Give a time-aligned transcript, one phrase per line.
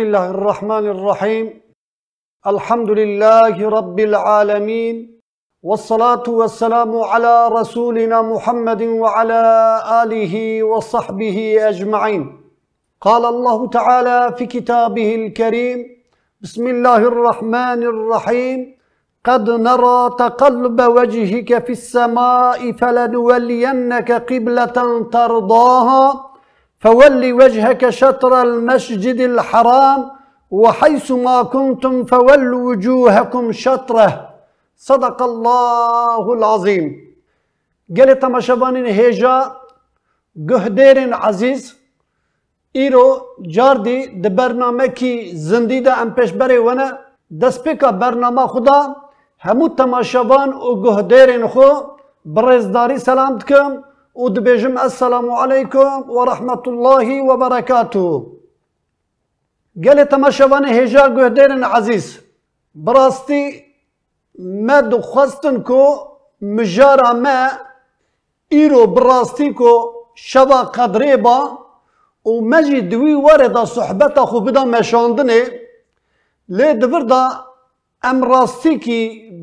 [0.00, 1.46] الله الرحمن الرحيم
[2.46, 4.96] الحمد لله رب العالمين
[5.62, 9.42] والصلاة والسلام على رسولنا محمد وعلى
[10.02, 11.36] آله وصحبه
[11.68, 12.22] أجمعين
[13.00, 15.78] قال الله تعالى في كتابه الكريم
[16.40, 18.58] بسم الله الرحمن الرحيم
[19.24, 24.76] قد نرى تقلب وجهك في السماء فلنولينك قبلة
[25.12, 26.29] ترضاها
[26.82, 30.10] فول وجهك شطر المسجد الحرام
[30.50, 34.10] وحيث ما كنتم فولوا وجوهكم شطره.
[34.76, 36.86] صدق الله العظيم
[37.96, 39.36] قال تماشوان هيجا
[40.50, 41.62] قهدير عزيز
[42.72, 43.06] ایرو
[43.54, 46.88] جاردی د برنامه کی زندی ده ام پیش بره ونه.
[47.40, 48.80] دسپیکا برنامه خدا.
[49.44, 51.68] همو تماشاوان و گهدیرین خو.
[52.24, 53.72] برزداری سلام دکم
[54.22, 58.06] ودبيجم السلام عليكم ورحمة الله وبركاته
[59.84, 62.06] قال تماشوان هجا قهدير عزيز.
[62.74, 63.64] براستي
[64.38, 65.82] ما دخستنكو
[66.40, 67.38] مجارة ما
[68.52, 69.70] إيرو براستيكو
[70.14, 71.38] شبا قدريبا
[72.24, 75.40] ومجي دوي واردا صحبتا خوبدا مشاندني
[76.48, 77.22] لي دبردا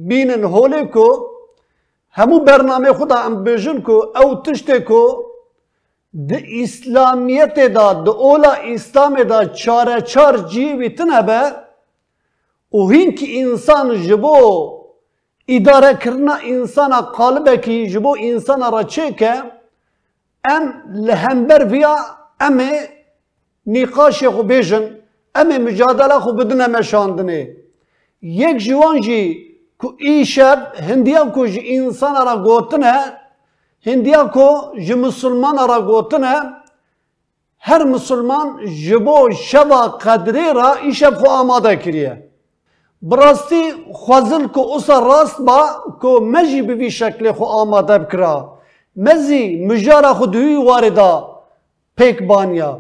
[0.10, 1.37] بينن هوليكو
[2.18, 5.02] همو برنامه خدا ام بیجن کو او تشته کو
[6.30, 11.42] د اسلامیت دا د اولا اسلام دا چاره چار جیوی تنه به
[12.74, 14.38] و هین که انسان جبو
[15.48, 19.34] اداره کرنا انسان قالبه کی جبو انسان را چه که
[20.50, 21.96] ام لهمبر ویا
[22.40, 22.62] ام
[23.68, 24.86] نقاش خو بیجن
[25.36, 27.56] ام مجادله خو بدون مشاندنه
[28.22, 29.47] یک جوان جی
[29.80, 32.98] کو ای شب هندیا کو جی انسان را گوتنه
[33.88, 34.48] هندیا کو
[34.86, 36.36] جی مسلمان را گوتنه
[37.60, 38.48] هر مسلمان
[38.86, 42.14] جبو شبا قدری را ای شب خو آماده کریه
[43.02, 45.60] براستی خوازل کو اوسا راست با
[46.02, 48.58] کو مجی بوی شکل خو آماده بکرا
[48.96, 51.42] مزی مجارا خو دوی واردا
[51.98, 52.72] پیک بانیا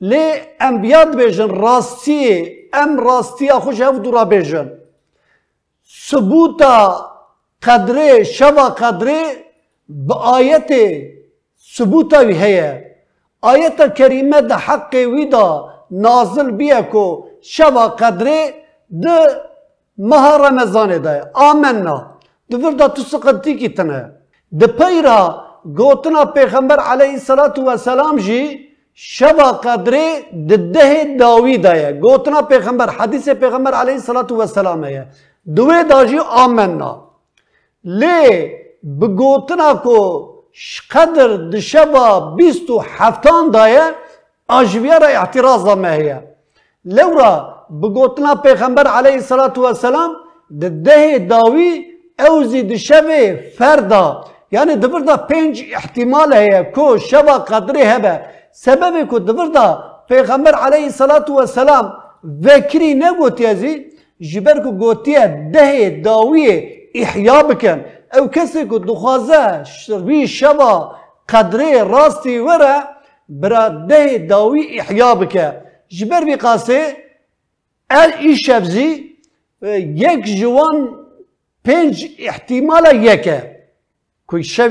[0.00, 0.24] لی
[0.60, 4.70] ام بیاد بیجن راستی ام راستی خوش هف دورا بیجن
[5.86, 7.10] ثبوتا
[7.62, 9.22] قدره شوا قدره
[9.88, 10.70] با آیت
[11.76, 12.96] ثبوتا وی هیه.
[13.42, 18.54] آیت کریمه ده حق وی دا نازل بیه کو شوا قدره
[19.02, 19.16] ده
[19.98, 21.30] ماه رمضان ده.
[21.34, 21.96] آمنا.
[22.50, 24.12] ده وردا تو سقطی کی تنه.
[24.60, 25.20] ده پیرا
[25.78, 30.06] گوتنا پیغمبر علیه الصلاة والسلام جی شبا قدره
[30.48, 31.92] ده داوی دایه.
[31.92, 35.04] گوتنا پیغمبر حدیث پیغمبر علیه الصلاة والسلام ہے
[35.46, 37.06] دوی آمنا.
[37.84, 38.52] لی
[39.00, 39.98] بگوتنا کو
[40.90, 43.82] قدر ده شبا بیست و هفتان دایه
[44.48, 46.20] آجویه را اعتراض ہے
[46.84, 47.32] لورا
[47.82, 50.10] بگوتنا پیغمبر علیه الصلاة والسلام
[50.60, 51.84] ده ده داوی
[52.18, 59.26] اوزی ده شبه فردا yani dıvırda penç ihtimal heye ko şeva kadri hebe sebebi ku
[59.26, 63.10] dıvırda Peygamber aleyhissalatu vesselam vekri ne
[64.20, 66.48] جبر کو گوتیه ده داوی
[66.94, 67.84] احیا بکن.
[68.14, 69.64] او کسی کو دخوازه
[70.26, 70.96] شبا
[71.28, 72.76] قدره راستی وره
[73.28, 75.52] برا ده داوی احیا بکن
[75.88, 76.96] جبر بی قاسه
[77.90, 78.90] ال ای شبزی
[80.06, 80.76] یک جوان
[81.64, 83.56] پنج احتمال یکه.
[84.26, 84.70] کوی شب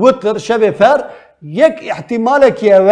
[0.00, 1.04] وتر شب فر
[1.42, 2.90] یک احتمال کیه و؟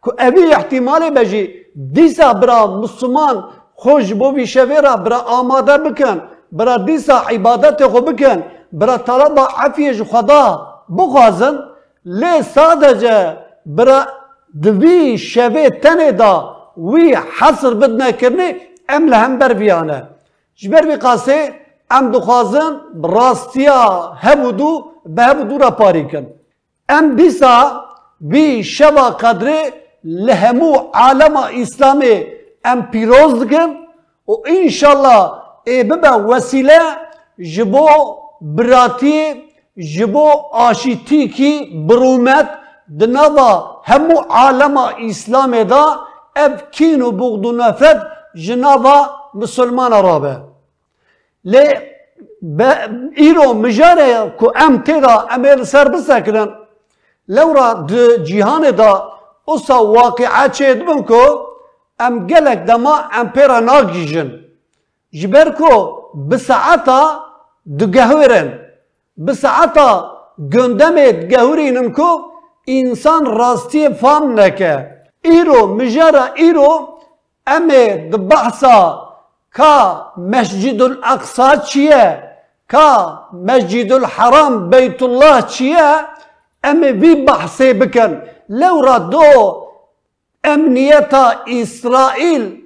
[0.00, 1.50] کو اوی احتمال بجی
[1.94, 3.44] دیزا برا مسلمان
[3.82, 6.16] خوش بو وی شب را برا آماده بکن
[6.52, 8.38] برا دیسا عبادت خو بکن
[8.72, 10.66] برا طلب عفیش خدا
[10.98, 11.54] بخوازن
[12.04, 13.36] لی سادجه
[13.66, 14.00] برا
[14.62, 16.34] دوی شب تنه دا
[16.90, 18.48] وی حصر بدنا کرنه
[18.88, 19.98] ام لهم بر بیانه
[20.60, 21.38] جبر بی قاسه
[21.90, 22.72] ام دخوازن
[23.02, 26.26] راستیا هبودو به هبودو را پاری کن
[26.88, 27.56] ام دیسا
[28.20, 29.72] وی شبا قدره
[30.04, 33.70] لهمو عالم اسلامی ام پیروز دکن
[34.28, 35.30] و انشالله
[35.66, 36.80] ای ببا وسیله
[37.54, 37.88] جبو
[38.40, 39.42] براتی
[39.94, 42.48] جبو آشیتی کی برومت
[43.00, 44.76] دنوا همو عالم
[45.08, 45.84] اسلامی دا
[46.36, 48.96] اف کین و بغض و نفرت جنابا
[49.34, 50.36] مسلمان رابه
[51.44, 51.66] لی
[53.16, 56.48] ایرو مجاره کو ام تیدا امیر سر بسکرن
[57.28, 58.92] لورا د جهان دا
[59.44, 61.49] اوسا واقعه چه دبن کو
[62.06, 64.28] ام گلک دما ام پیرا ناگیجن
[65.20, 65.72] جبر کو
[66.30, 67.02] بساعتا
[67.80, 68.48] دگهورن
[69.26, 69.88] بساعتا
[70.54, 72.10] گندمت گهورینن کو
[72.66, 74.74] انسان راستی فهم نکه
[75.24, 76.70] ایرو مجاره ایرو
[77.46, 78.78] امه د بحثا
[79.58, 79.76] کا
[80.34, 82.04] مسجد الاقصا چیه
[82.68, 82.88] کا
[83.32, 85.88] مسجد الحرام بیت الله چیه
[86.64, 89.59] امه وی بحثه بکن لورا دو
[90.44, 92.56] امنیتا اسرائیل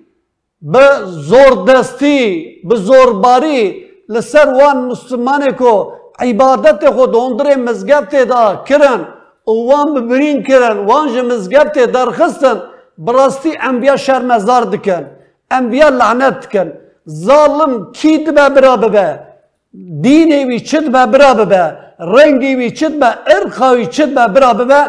[0.60, 9.00] به زوردستی به زورباری لسر وان مسلمانه کو عبادت خود اندر مزگفت دا کرن
[9.46, 12.62] وان ببرین کرن وان جه مزگفت درخستن
[12.98, 15.04] براستی انبیا شرمزار دکن
[15.50, 16.72] انبیا لعنت دکن
[17.26, 19.20] ظالم کی دبه برا ببه
[20.02, 24.80] دینی وی چد به برا ببه رنگی وی چد به ارخاوی چد به برا ببه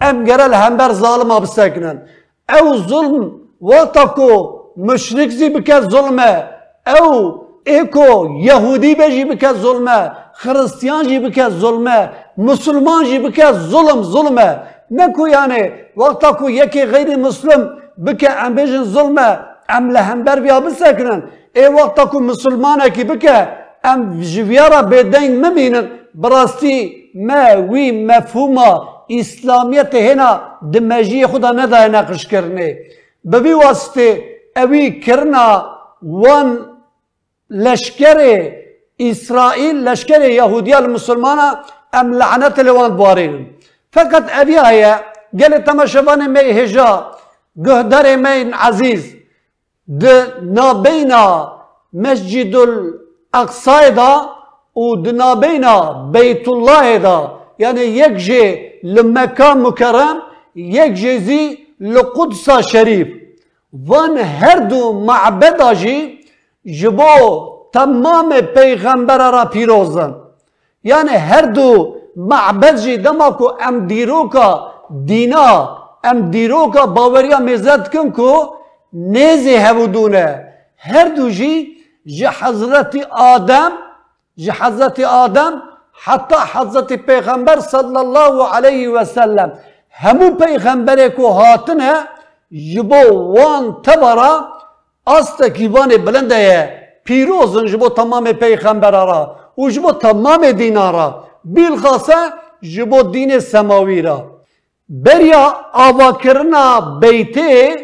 [0.00, 2.02] ام گرل همبر ظالم آبستکنن
[2.48, 3.30] او ظلم
[3.60, 4.30] وقتا کو
[4.76, 6.44] مشرک زی بکه ظلمه
[6.86, 7.10] او
[7.66, 14.48] ایکو یهودی بجی بکه ظلمه خرستیان جی بکه ظلمه مسلمان جی بکه ظلم ظلمه
[14.90, 15.62] نکو یعنی
[15.96, 17.60] وقتا کو یکی غیر مسلم
[18.06, 19.28] بکه ام بجن ظلمه
[19.68, 21.22] ام لهمبر بیا بسکنن
[21.54, 23.48] ای وقتا کو مسلمانه کی بکه
[23.84, 26.74] ام جویارا بدنگ مبینن براستی
[27.14, 30.30] ما وی مفهوما اسلامیت هنا
[30.72, 32.72] د ماجی خدا نه دا ناقش کرنے
[33.24, 34.08] به وی واسطه
[34.56, 35.46] اوی کرنا
[36.02, 36.56] وان
[37.50, 38.18] لشکر
[38.98, 41.48] اسرائیل لشکر یهودی المسلمانا
[42.00, 43.34] ام لعنت لوان بارین
[43.92, 45.00] فقط اوی آیا
[45.40, 47.10] گل تماشوان می هجا
[47.66, 49.14] گهدار مین عزیز
[50.00, 50.04] د
[50.42, 51.24] نابینا
[51.92, 54.12] مسجد الاقصای دا
[54.76, 55.74] أو د نابینا
[56.14, 57.18] بیت الله دا.
[57.58, 60.16] یعنی یک جه لمکان مکرم
[60.54, 63.08] یک جزی لقدس شریف
[63.88, 66.18] وان هر دو معبد جی
[66.80, 70.14] جبو تمام پیغمبر را پیروزن
[70.84, 73.28] یعنی هر دو معبد جی دما
[73.60, 74.48] ام دیروکا
[75.06, 75.48] دینا
[76.04, 78.30] ام دیروکا باوریا مزد کن کو
[78.92, 80.26] نیزی هودونه
[80.78, 81.52] هر دو جی
[82.06, 83.72] جی حضرت آدم
[84.36, 85.52] جی حضرت آدم
[86.02, 89.52] حتی حضرت پیغمبر صلی الله علیه و سلم
[89.90, 91.94] همو پیغمبر کو هاتنه
[92.74, 94.48] جبو وان تبرا
[95.06, 96.70] است کیوان بلنده
[97.04, 102.14] پیروزن جبو تمام پیغمبر را و جبو تمام دینارا بالخاصه
[102.62, 104.30] جبو دین سماوی را
[104.88, 107.76] بریا آوا کرنا بیته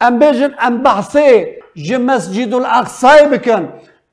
[0.00, 3.68] ام بجن ام بحثه جه مسجد الاقصا بکن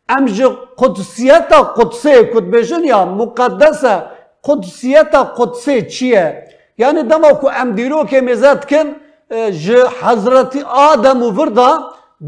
[0.09, 4.03] ام جه قدسیت قدسه کد بجن یا مقدسه
[4.43, 6.25] قدسیت قدسه چیه؟
[6.77, 8.87] یعنی دما کو ام دیرو که مزد کن
[9.63, 11.71] جه حضرت آدم و وردا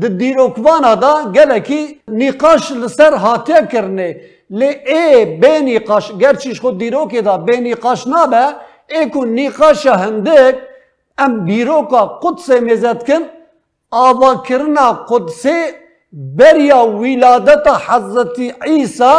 [0.01, 4.09] د دیروکوانا دا گله کی نقاش لسر هاتیه کرنه.
[4.50, 8.45] لی ای به نقاش گرچیش خود دیروکی دا به نقاش نابه
[8.89, 10.56] ای کو نقاش هندک
[11.18, 13.24] ام بیروکا قدس مزد کن
[13.91, 15.59] آوا کرنا قدسی
[16.18, 19.14] بريا ولادتا حضرت عيسى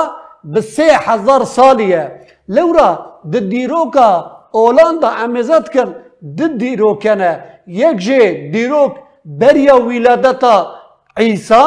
[0.45, 2.27] بسي حزار صالية.
[2.49, 4.09] لورا دديروكا
[4.55, 7.45] أولاندا امزت كان دديروكنا.
[7.69, 8.93] يكجي ديروك
[9.25, 10.75] بريا ولادتا
[11.19, 11.65] عيسى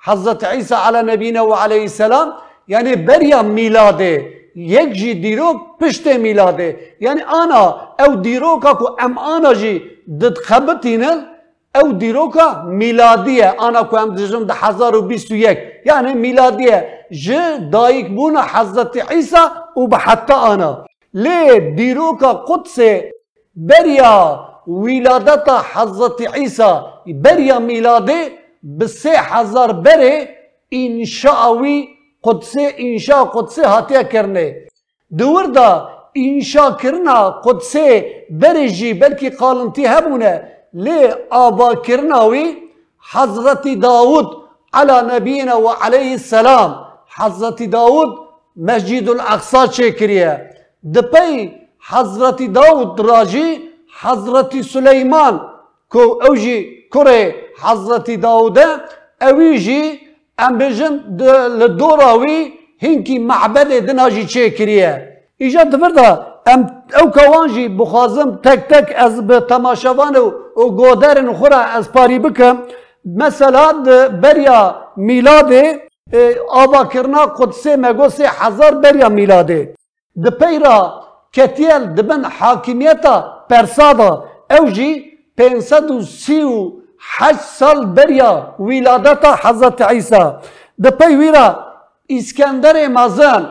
[0.00, 2.32] حضرت عيسى على نبينا وعليه السلام.
[2.68, 4.22] يعني بريا ميلادة.
[4.56, 6.76] يكجي ديروك بشتي ميلادة.
[7.00, 7.62] يعني آنا
[8.00, 11.33] أو ديروكا كو أم آنا جي دد خبتينل
[11.74, 16.88] او دیروکا میلادیه آنا کو ام دجم ده هزار و بیست و یک یعنی میلادیه
[17.10, 19.36] جه دایک بونا حضرت عیسی
[19.76, 22.78] و به حتی آنا لی دیروکا قدس
[23.56, 26.72] بریا ولادت حضرت عیسی
[27.24, 28.20] بریا میلاده
[28.62, 30.28] به سه هزار بره
[30.72, 31.88] انشاءوی
[32.24, 34.56] قدسه انشاء قدسه هاتیه کرنه
[35.18, 37.86] دور دا انشاء کرنا قدسه
[38.30, 42.46] برجی بلکی قالنتی هبونه لي أبا كرناوي
[43.00, 44.26] حضرة داود
[44.74, 46.76] على نبينا وعليه السلام؟
[47.06, 48.08] حضرة داود
[48.56, 50.50] مسجد الأقصى شكرية.
[50.82, 55.40] دبي حضرة داود راجي حضرة سليمان.
[55.88, 58.58] كو أوجي كري حضرة داود
[59.22, 60.00] أويجي
[60.40, 61.00] أمبجن
[61.58, 62.52] لدوراوي
[62.82, 64.92] هنكي معبد دناجي شكرية.
[65.40, 70.30] إيجاد دفردا ام او کوانجی بخوازم تک تک از به تماشاوان و
[70.70, 72.58] گودرن خورا از پاری بکم
[73.04, 73.72] مثلا
[74.22, 75.52] بریا میلاد
[76.50, 78.08] آبا کرنا قدسه مگو
[78.40, 79.74] هزار بریا میلاده
[80.24, 80.78] د پیرا
[81.32, 83.16] کتیل دبن حاکمیتا
[83.50, 84.90] پرسادا اوجی
[85.36, 86.72] پینصد و سی و
[87.18, 90.24] هشت سال بریا ولادت حضرت عیسی
[90.82, 91.46] د پی ویرا
[92.10, 93.42] اسکندر مازن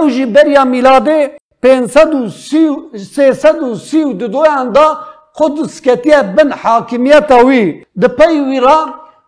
[0.00, 4.98] اوجی بریا میلاده پینصد و سی و سیصد و سی و دو اندا
[5.38, 8.78] قدس کتیه بن حاکمیت وی د پی ویرا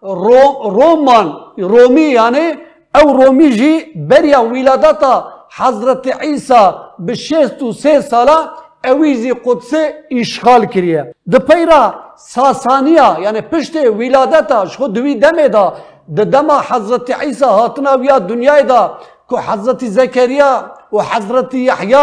[0.02, 1.26] روم رومان
[1.58, 2.46] رومی یعنی
[2.94, 3.72] او رومی جی
[4.08, 5.14] بریا ولادتا
[5.56, 6.62] حضرت عیسی
[6.98, 8.38] به شست و سه ساله
[8.84, 9.72] اویزی قدس
[10.10, 11.14] اشغال کریه.
[11.30, 15.74] ده پیرا ساسانیا یعنی پشت ولادتا شخو دوی دمه دا.
[16.16, 18.98] ده دما حضرت عیسی هاتنا ویا دنیای دا.
[19.34, 21.94] که حضرت زکریا و حضرت یحیی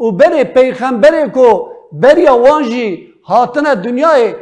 [0.00, 4.34] و بری پیغمبری کو بریا وانجی هاتنا دنیای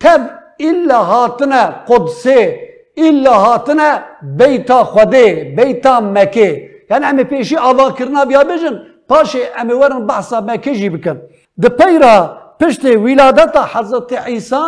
[0.00, 0.20] تب
[0.60, 2.60] الا هاتنا قدسه
[2.96, 3.90] الا هاتنا
[4.38, 8.74] بیتا خوده بیتا مکه یعنی امی پیشی آوا کرنا بیا بجن
[9.08, 11.20] پاشه امی ورن بحثا مکه جی بکن.
[11.62, 14.62] ده پیرا پشت ولادت حضرت عیسی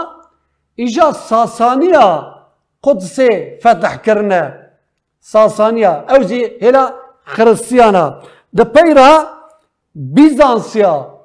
[0.74, 2.34] ایجا ساسانیا
[2.84, 3.20] قدس
[3.62, 4.42] فتح کرنه.
[5.20, 6.04] ساسانیا.
[6.08, 6.92] اوزی هلا
[8.74, 9.10] پیرا
[9.94, 11.16] بیزانسیا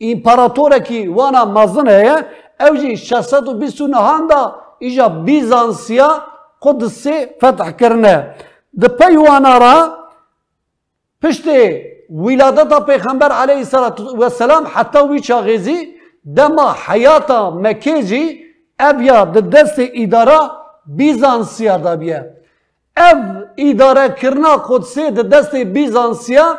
[0.00, 2.24] امپراتوره کی وانا مزن هه
[2.60, 6.22] اوجی 629 دا ایجا بیزانسیا
[6.62, 7.06] قدس
[7.40, 8.34] فتح کرنه
[8.80, 9.96] ده پیوانا را
[11.22, 11.44] پشت
[12.10, 13.56] ولادت پیغمبر علیه
[14.22, 15.94] السلام حتی وی چاغیزی
[16.36, 18.40] دما حیاتا مکیجی
[18.80, 20.50] اویا ده دست اداره
[20.86, 22.35] بیزانسیا دا بیه
[22.96, 23.18] ev
[23.56, 26.58] idarekerna Kudsê di destê Bizansiya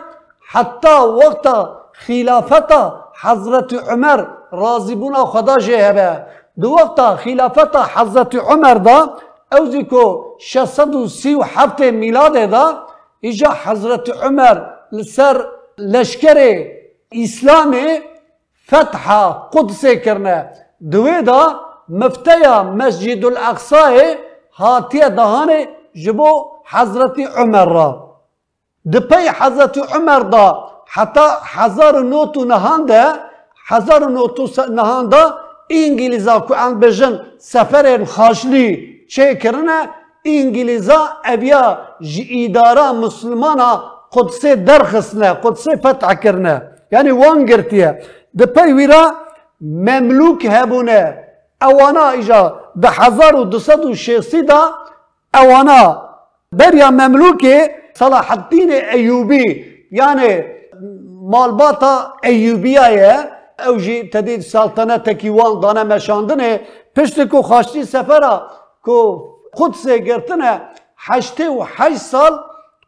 [0.53, 1.57] heta wekta
[2.05, 4.19] xilafeta Hezretî Umer
[4.53, 6.27] razîbûna Xweda jê hebe.
[6.61, 9.17] Di wekta xilafeta Hezretî Umer da
[9.57, 12.87] ew jî ku 637 miladê da
[13.23, 14.57] îja Hezretî Umer
[14.93, 15.37] li ser
[15.79, 16.77] leşkerê
[17.11, 18.01] İslamê
[18.53, 20.53] fetha Kudsê kirne.
[20.91, 24.17] Di wê da mifteya Mescidul Aqsayê
[24.51, 26.31] hatiye dahanê جبو
[26.73, 27.89] حضرت عمر را.
[28.93, 30.47] دپی حضرت عمر دا
[30.87, 33.03] حتی هزار نوتو نهانده
[33.69, 34.45] هزار نوتو
[34.79, 35.23] نهانده
[35.69, 38.69] انگلیزا کو ان بجن سفر خاشلی.
[39.13, 39.79] چه کرنه؟
[40.25, 41.63] انگلیزا اویا
[42.01, 43.71] جی اداره مسلمانا
[44.15, 46.55] قدس درخصنه قدس فتح کرنه.
[46.91, 47.89] یعنی وان گرتیه.
[48.39, 49.03] دپی ویرا
[49.61, 51.01] مملوک هبونه.
[51.61, 52.41] اوانا ایجا
[52.81, 53.93] ده هزار و دوصد و
[54.47, 54.61] دا
[55.33, 56.01] اوانا
[56.51, 57.57] بریا مملوکی
[57.93, 60.43] صلاح الدین ایوبی یعنی
[61.21, 63.15] مالباتا ایوبیایه.
[63.67, 66.59] او جی تدید سلطنت کیوان دانه مشاندنه.
[66.95, 68.41] پشت کو خاشتی سفره
[68.83, 68.97] کو
[69.57, 70.61] قدس گرتنه.
[70.97, 72.39] هشته و هشت سال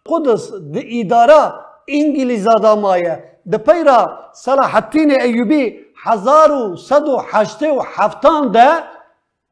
[0.06, 1.54] قدس دی اداره
[1.88, 3.24] انگلیز آدمایه.
[3.52, 8.70] د پیرا صلاح الدین ایوبی هزار و صد و هشته و هفتان ده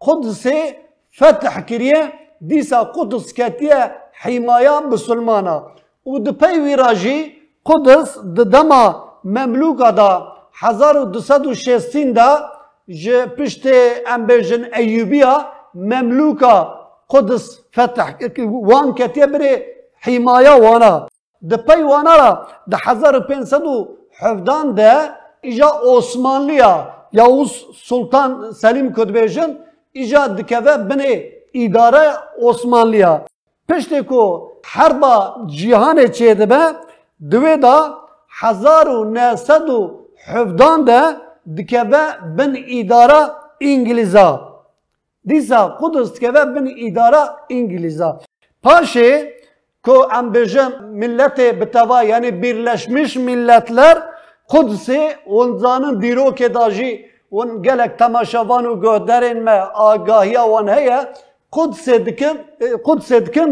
[0.01, 0.47] قدس
[1.19, 2.13] فتح کریه.
[2.41, 3.91] دیسا قدس کتیه
[4.23, 5.55] حمایه مسلمانا
[6.05, 7.19] و د پی ویراجی
[7.69, 8.83] قدس د دما
[9.37, 10.11] مملوکا دا
[10.63, 12.29] 1260 دا
[13.03, 13.67] جه پشت
[14.15, 15.33] امبرجن ایوبیا
[15.93, 16.55] مملوکا
[17.13, 18.09] قدس فتح
[18.69, 19.53] وان کتیه بری
[20.07, 20.93] حمایه وانا
[21.49, 22.31] د پی وانا را
[22.71, 24.93] د 1517 ده
[25.47, 26.73] ایجا عثمانلیا
[27.19, 27.25] یا
[27.89, 29.51] سلطان سلیم کدبیجن
[29.99, 32.05] ایجا دکوه بنه اداره
[32.41, 33.25] عثمانلیا
[33.69, 34.21] پشتی کو
[34.65, 35.15] حربا
[35.47, 36.61] جیهان چه دبه
[37.31, 37.77] دوی دا
[38.39, 39.79] هزار و نهصد و
[40.27, 41.01] حفدان ده
[41.57, 42.03] دکوه
[42.37, 43.21] بن اداره
[43.61, 44.29] انگلیزا
[45.29, 48.09] دیسا قدس دکوه بن اداره انگلیزا
[48.63, 49.09] پاشه
[49.85, 53.97] کو ام بجن ملت بتوا یعنی birleşmiş milletler
[54.47, 61.13] Kudüs'ü onzanın diro kedaji ون gelek temaşavan u göderin me agahiya wan heye
[61.51, 62.35] قدس دکن
[62.85, 63.47] قدس دکن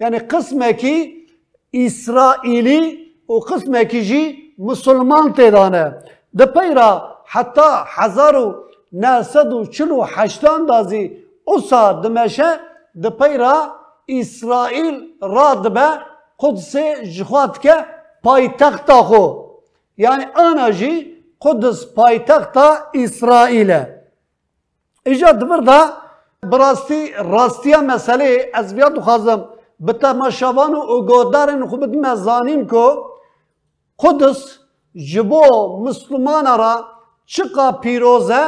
[0.00, 1.26] یعنی قسمه کی
[1.72, 2.82] اسرائیلی
[3.28, 4.22] و قسمه کی جی
[4.58, 5.84] مسلمان تیدانه
[6.38, 6.90] د پیرا
[7.32, 8.46] حتی هزارو
[8.92, 11.02] نهصد و چل هشتان دازی
[11.44, 12.50] اوسا دمشه
[13.02, 13.06] د
[14.08, 15.88] اسرائیل را دبه
[16.38, 16.76] قدس
[17.16, 17.74] جخوات که
[18.24, 19.24] پایتخت خو
[19.96, 20.92] یعنی آن جی
[21.40, 22.56] قدس پایتخت
[22.94, 23.70] اسرائیل
[25.06, 26.05] اجاد برده
[26.50, 28.50] براستی راستیا مسئله.
[28.54, 29.44] از بیا دخوازم
[29.80, 32.84] به تماشاوان و اگودارن خوب مزانیم که
[33.98, 34.58] قدس
[35.12, 35.42] جبو
[35.84, 36.84] مسلمان را
[37.26, 38.42] چقا پیروزه؟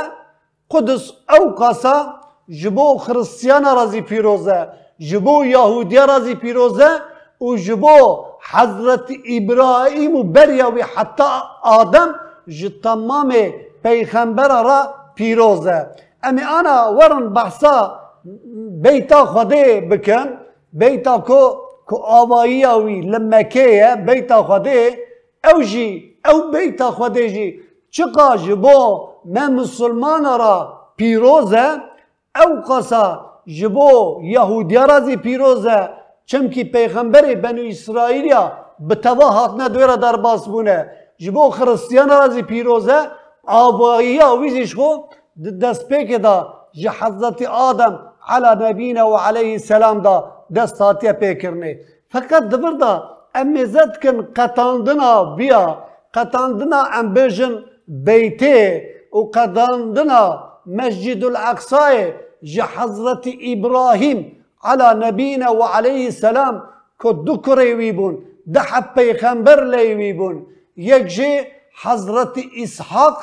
[0.71, 2.14] قدس او قاسا
[2.61, 4.69] جبو خرسیان رازی پیروزه.
[4.99, 6.90] جبو یهودیا رازی پیروزه
[7.40, 11.25] و جبو حضرت ابراهیم و بریاوی حتی
[11.62, 12.14] آدم
[12.49, 13.35] جی تمام
[13.83, 15.87] پیغمبر را پیروزه.
[16.23, 17.77] امی انا ورن بحثا
[18.83, 20.29] بیتا خده بکن
[20.73, 21.43] بیتا کو
[21.87, 24.43] کو آوایی اوی لمکه بیتا
[25.53, 27.61] او جی او بیتا خده جی.
[27.91, 30.55] چقا جبو من مسلمان را
[30.97, 31.67] پیروزه
[32.43, 33.05] او قصا
[33.47, 35.89] جبو یهودیا رازی پیروزه.
[36.27, 40.17] چمکی پیغمبری بنو اسرائیلیا به توا هاتنه دویره در
[40.53, 40.91] بونه.
[41.19, 42.99] جبو خرستیان رازی پیروزه
[43.47, 44.77] آبایی ویزیش
[45.38, 46.37] دست پێکێ دا
[46.80, 47.95] ji Hezretî Adem
[48.35, 50.14] ala nebîne û aleyhisselam da
[50.57, 51.73] dest hatiye pêkirnê.
[52.12, 52.92] Feqet divir da
[53.40, 55.64] em mêzet dikin qetandina viya,
[56.14, 57.54] qetandina em bêjin
[58.07, 58.59] beytê
[59.18, 60.23] û qetandina
[60.66, 62.07] Mescidul Eksayê
[62.42, 64.18] ji Hezretî İbrahim
[64.62, 66.54] ala nebîne û aleyhisselam
[67.00, 68.14] ku du kurê wî bûn,
[68.54, 70.37] de heb peyxember lê wî bûn.
[70.76, 71.33] Yek jê
[71.83, 73.16] Hezretî İshaq,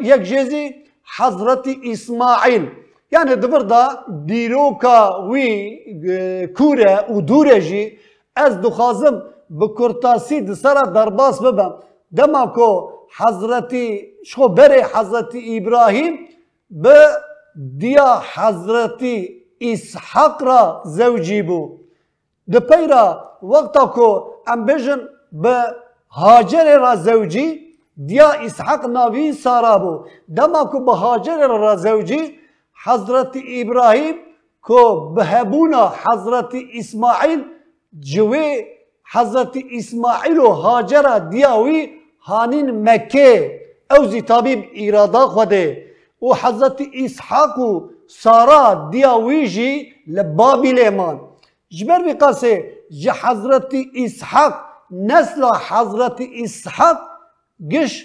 [0.00, 0.64] yek jêzî
[1.04, 2.68] حضرت اسماعيل
[3.12, 7.98] يعني دبر دا ديروكا وي كورة ودورة جي
[8.36, 11.72] از دخازم بكرتاسي دسرا درباس ببم.
[12.10, 16.14] دما كو حضرتي شو بري حضرت ابراهيم
[16.70, 16.86] ب
[17.56, 21.78] دیا حضرتی اسحاق را زوجی بو.
[22.52, 23.04] د پیرا
[23.42, 24.08] وقتا کو
[24.48, 25.00] ام بجن
[25.32, 25.56] به
[26.12, 30.04] هاجر را زوجی دیا اسحاق ناوی سارا بو.
[30.36, 32.38] دما کو به هاجر را زوجی
[32.84, 34.14] حضرت ابراهیم
[34.62, 37.44] کو بهبونا حضرت اسماعیل
[38.00, 38.64] جوی
[39.12, 41.88] حضرت اسماعیل و هاجر دیاوی
[42.20, 43.60] هانین مکه.
[43.90, 45.92] او زی طبیب ایرادا خوده.
[46.22, 51.20] و حضرت اسحاق و سارا دیاویجی لبابی لیمان
[51.68, 54.54] جبر بقاسه جه حضرت اسحاق
[54.90, 56.98] نسل حضرت اسحاق
[57.70, 58.04] گش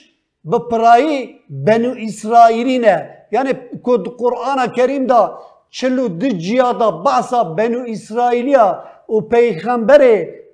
[0.51, 7.83] بپرایی بنو اسرائیلی نه یعنی کد قرآن کریم دا چلو دی جیا دا بحثا بنو
[7.87, 10.01] اسرائیلیا و پیغمبر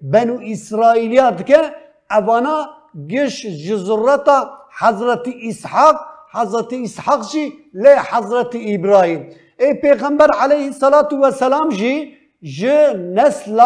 [0.02, 1.62] بنو اسرائیلیا دکه.
[2.12, 2.70] اوانا
[3.10, 5.96] گش جزرتا حضرت اسحاق
[6.34, 9.30] حضرت اسحاق جی لی حضرت ابراهیم.
[9.60, 10.72] ای پیغمبر علیه
[11.12, 13.60] والسلام جی جه نسل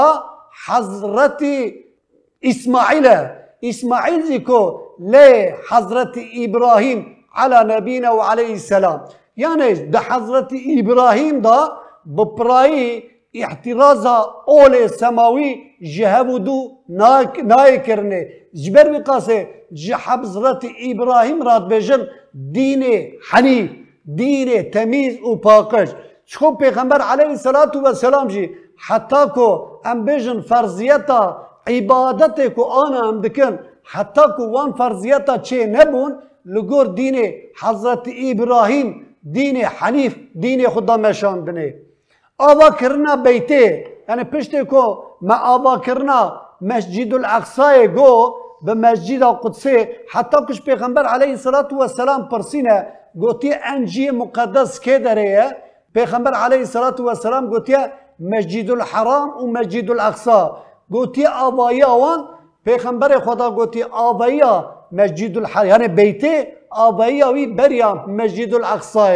[0.68, 1.44] حضرت
[2.42, 3.08] اسماعیل.
[3.62, 6.12] اسماعیل جی کو لحضرة
[6.44, 9.02] إبراهيم على نبينا وعليه السلام.
[9.38, 10.48] يعني ده حضرة
[10.80, 11.72] إبراهيم ده
[12.06, 13.04] ببراي
[13.44, 18.22] احترازا أول سماوي جهودو ناك نايكرني.
[18.54, 20.60] جبر بقاسه جحبزرة
[20.92, 22.84] إبراهيم راد بجن دين
[23.30, 25.90] حني دين تميز و پاکش.
[26.26, 33.22] چون پیغمبر علیه الصلاة والسلام جي حتى کو ام بجن فرضیتا عبادت کو آنا ام
[33.22, 33.56] دکن
[33.94, 36.12] حتی کو وان فرضیتا چه نبون
[36.46, 37.16] لگور دین
[37.62, 38.88] حضرت ابراهیم
[39.32, 41.74] دین حنیف دین خدا مشان بنه.
[42.38, 44.84] آوا کرنا بیته یعنی پشت کو
[45.22, 52.30] ما آوا کرنا مسجد الاقصای گو به مسجد القدسي حتى كش پیغمبر عليه الصلاة والسلام
[52.30, 55.58] پرسینه گوتی انجی مقدس که داره؟
[55.94, 57.76] پیغمبر عليه الصلاة والسلام گوتی
[58.20, 60.50] مسجد الحرام و مسجد الاقصى
[60.90, 62.28] گوتی آبایی آوان
[62.68, 64.42] پیغمبر خدا گوتی آبایی
[64.92, 66.34] مسجد الحرام یعنی بیتی
[66.70, 69.08] آبایی وی بریا مسجد الاقصى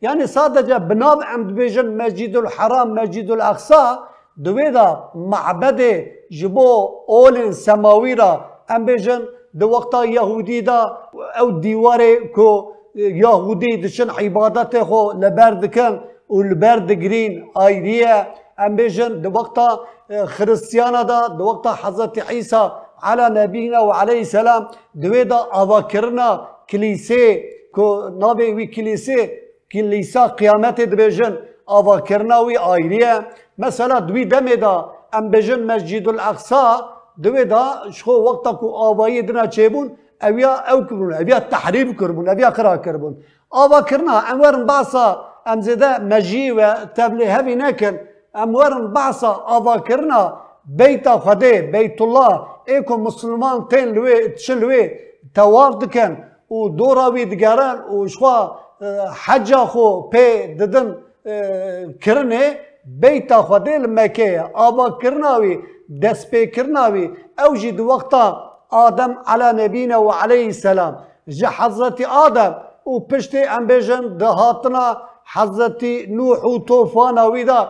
[0.00, 3.82] یعنی صادقه بناب عمد بیجن مسجد الحرام مسجد الاقصى
[4.44, 5.80] دوی دا معبد
[6.38, 6.68] جبو
[7.06, 8.30] اول سماوی را۔
[8.68, 9.20] ام بیجن
[9.60, 10.80] دو وقتا یهودی دا
[11.40, 15.92] أو دیواره کو یهودی دشن عبادت خو لبر دکن
[16.30, 18.26] و لبر دگرین آیریه
[18.58, 19.68] ام بیجن دو وقتا
[20.34, 22.62] خريستيانا دا دو وقتا حضرت عيسى
[23.02, 24.62] على نبينا وعليه السلام.
[24.94, 26.28] دويدا أذكرنا
[26.70, 27.40] كليسة
[27.74, 29.28] كو نبي وي كليسة
[29.72, 31.34] كليسة قيامته دبجن
[31.70, 33.28] أذكرنا وي آيرية
[33.58, 34.86] مثلا دوي دميدا.
[35.14, 36.64] أم بجن مسجد الأقصى.
[37.18, 39.96] دويدا شخو وقتا كو آبايي دنا چيبون.
[40.22, 41.12] أويا أو كربون.
[41.12, 42.28] أويا تحريب كربون.
[42.28, 43.14] أويا قرا كربون.
[43.54, 45.06] أذكرنا أمورن باسا.
[45.48, 47.94] أم زيدا مجي وتبلي هبي نكن.
[48.36, 49.32] أمورن باسا.
[49.56, 50.20] أذكرنا
[50.64, 52.55] بيت خدي بيت الله.
[52.66, 54.82] ایکو مسلمان تین لوی تشلوی
[55.34, 56.12] تواف دکن
[56.50, 58.36] و دورا وی دگرن و شخوا
[59.24, 60.88] حجا خو پی ددن
[62.04, 62.44] کرنه
[63.00, 65.58] بیت خده لمکه آوا کرناوی
[66.02, 67.06] دست پی کرناوی
[67.38, 67.52] أو
[67.90, 68.24] وقتا
[68.70, 70.94] آدم على نبينا وعليه السلام
[71.28, 72.52] جا حضرت آدم
[72.86, 74.96] و پشت ام بجن دهاتنا
[75.34, 77.60] حضرت نوح و طوفان ویدا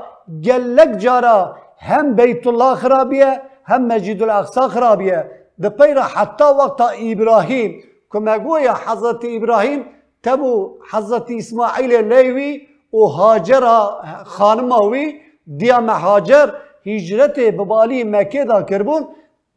[0.44, 5.20] گلک جارا هم بیت الله خرابیه هم مسجد الاقصى خرابیه.
[5.62, 7.70] ده پیرا حتی وقتا ابراهیم.
[8.12, 9.80] كما گویا حضرت ابراهیم
[10.22, 10.52] تبو
[10.90, 12.52] حضرت اسماعیل لیوی
[12.92, 13.64] و هاجر
[14.24, 15.06] خانماوی
[15.60, 16.48] دیا مهاجر
[16.86, 19.02] هجرت ببالی مکه دا کربون.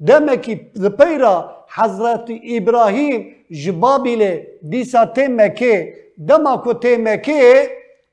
[0.07, 0.55] دمکی
[0.99, 1.35] پیرا
[1.77, 5.93] حضرت ابراهیم جبابیله دیسا تی مکه.
[6.27, 7.69] دما کو تی مکه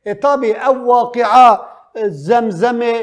[0.07, 1.59] اتابی او واقعا
[2.29, 2.95] زمزمه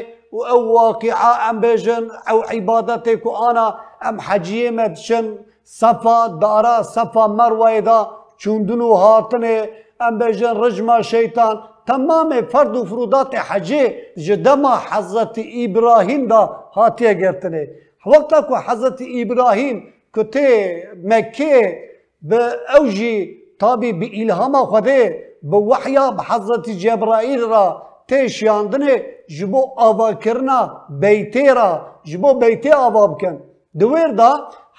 [0.50, 3.66] او واقعه ام بيجن او عبادتك انا
[4.08, 7.98] ام حجيه مدشن صفا دارا صفا مروه دا
[8.38, 9.68] چوندنو هاتنه
[10.02, 16.40] ام بيجن رجما شيطان تمام فرد و فرودات حجه جدما حضرت ابراهيم دا
[16.76, 17.66] هاتيه گرتنه
[18.06, 21.74] وقتا کو حضرت ابراهيم كتي مكه
[22.22, 28.94] بأوجي طابي بإلهام خده بوحيا بحضرت جبرائيل را تيش ياندنه
[29.36, 30.58] جبو آوا کرنا
[31.02, 31.70] بيتي را
[32.10, 33.34] جبو بيتي آوا بكن
[33.80, 34.30] دوير دا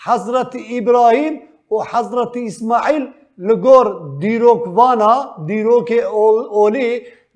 [0.05, 1.33] حضرت إبراهيم
[1.69, 3.03] و حضرت إسماعيل
[3.37, 3.87] لگور
[4.21, 5.13] دیروک وانا
[5.47, 6.89] دیروک اولی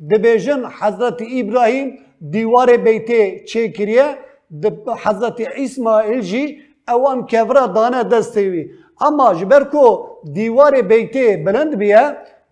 [0.10, 1.88] دبیجن حضرت ابراهیم
[2.32, 4.08] دیوار بیته چه کریه؟
[5.04, 6.44] حضرت اسماعیل جی
[6.88, 8.64] اوان کفرا دانه دستوی
[9.06, 9.86] اما جبر کو
[10.36, 12.04] دیوار بیته بلند بیه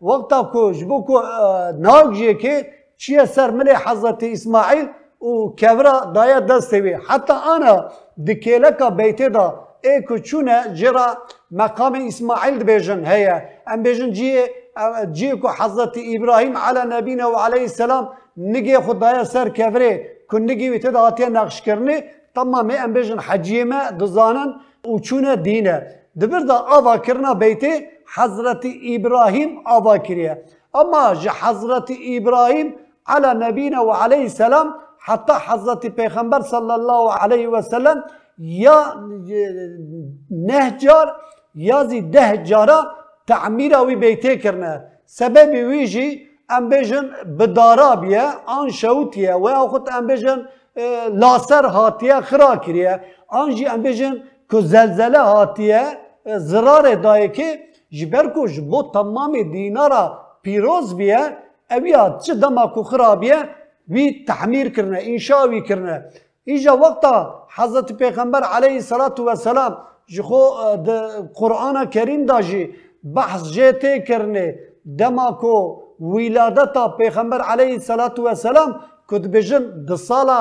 [0.02, 1.22] وقتا کو جبو کو
[1.86, 2.54] ناگ جی که
[2.98, 4.88] چیه سر ملی حضرت اسماعیل
[5.22, 7.76] و کفرا دایا دستوی حتی انا
[8.28, 9.48] دکیلکا بیته دا
[9.84, 11.08] ای کچونه جرا
[11.52, 13.06] مقام اسماعیل دبیجن.
[13.06, 13.36] هيا
[13.72, 14.32] ام بيجن جي
[15.18, 18.06] جي کو حضرت ابراهيم على نبينا وعليه السلام
[18.38, 19.92] نجي خدايا سر كفري
[20.30, 21.98] كن نجي وتداتي نقش کرني
[22.36, 24.50] تمام ام بيجن حجيمه دزانن
[24.88, 25.76] وچونه دينه
[26.16, 27.74] دبر دا آوا کرنا بيتي
[28.16, 28.64] حضرت
[28.96, 30.34] ابراهيم آوا كريه
[30.76, 32.68] اما جي حضرت ابراهيم
[33.08, 34.68] على نبينا وعليه السلام
[35.00, 38.04] حتى حضرت پیغمبر صلى الله عليه وسلم
[38.38, 38.80] یا
[40.32, 41.08] نه جار
[41.56, 42.80] یا زی ده جارا
[43.28, 44.74] تعمیر اوی بیته کرنه.
[45.06, 46.08] سبب ویجی
[46.50, 47.06] ام بیجن
[48.46, 50.40] آن شوتیه و خود ام بیجن
[51.22, 53.02] لاسر هاتیه خرا کریه.
[53.28, 53.84] آن جی ام
[54.52, 55.84] زلزله هاتیه
[56.26, 57.60] زرار دایه که
[57.92, 60.04] جبر کو جبو تمام دینارا
[60.44, 61.38] پیروز بیه.
[61.72, 63.40] اویا چه دما کو خرابیه
[63.94, 65.96] وی تعمیر کرنه انشا وی کرنه
[66.44, 67.14] ایجا وقتا
[67.56, 69.74] حضرت پیغمبر علیه الصلاة والسلام
[70.16, 70.42] جخو
[71.40, 72.64] قرآن کریم دا جی
[73.16, 74.46] بحث جیتے کرنے
[75.00, 75.56] دما کو
[76.00, 78.72] ولادتا پیغمبر علیه الصلاة والسلام
[79.08, 80.40] کد بجن دسالا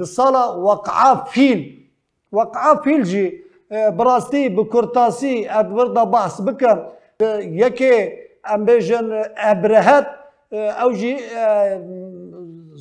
[0.00, 1.64] دسالا وقعا فیل
[2.32, 3.26] وقعا فیل جی
[3.98, 6.78] براستی بکرتاسی ادوردا بحث بکر
[7.62, 7.92] یکی
[8.54, 10.06] ام بجن ابرهت
[10.52, 11.16] او جی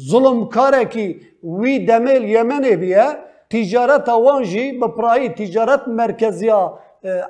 [0.09, 1.07] ظلم کاره کی
[1.43, 3.07] وی دمیل یمنه بیه
[3.49, 6.79] تجارت وانجی بپرایی تجارت مرکزیا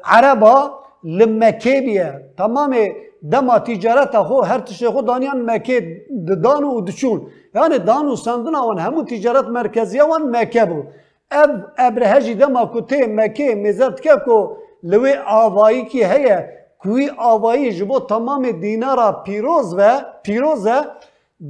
[0.04, 0.58] عربا
[1.04, 2.74] لمکه بیه تمام
[3.32, 5.78] دما تجارت خو هر تشه خو دانیان مکه
[6.44, 7.20] دانو و دچون
[7.56, 10.84] یعنی دانو سندنا وان همو تجارت مرکزیا وان مکه بو
[11.32, 18.00] اب ابرهجی دما کته مکه مزد که کو لوی آوایی کی هیه کوی آوایی جبو
[18.00, 20.78] تمام دینارا پیروز و پیروزه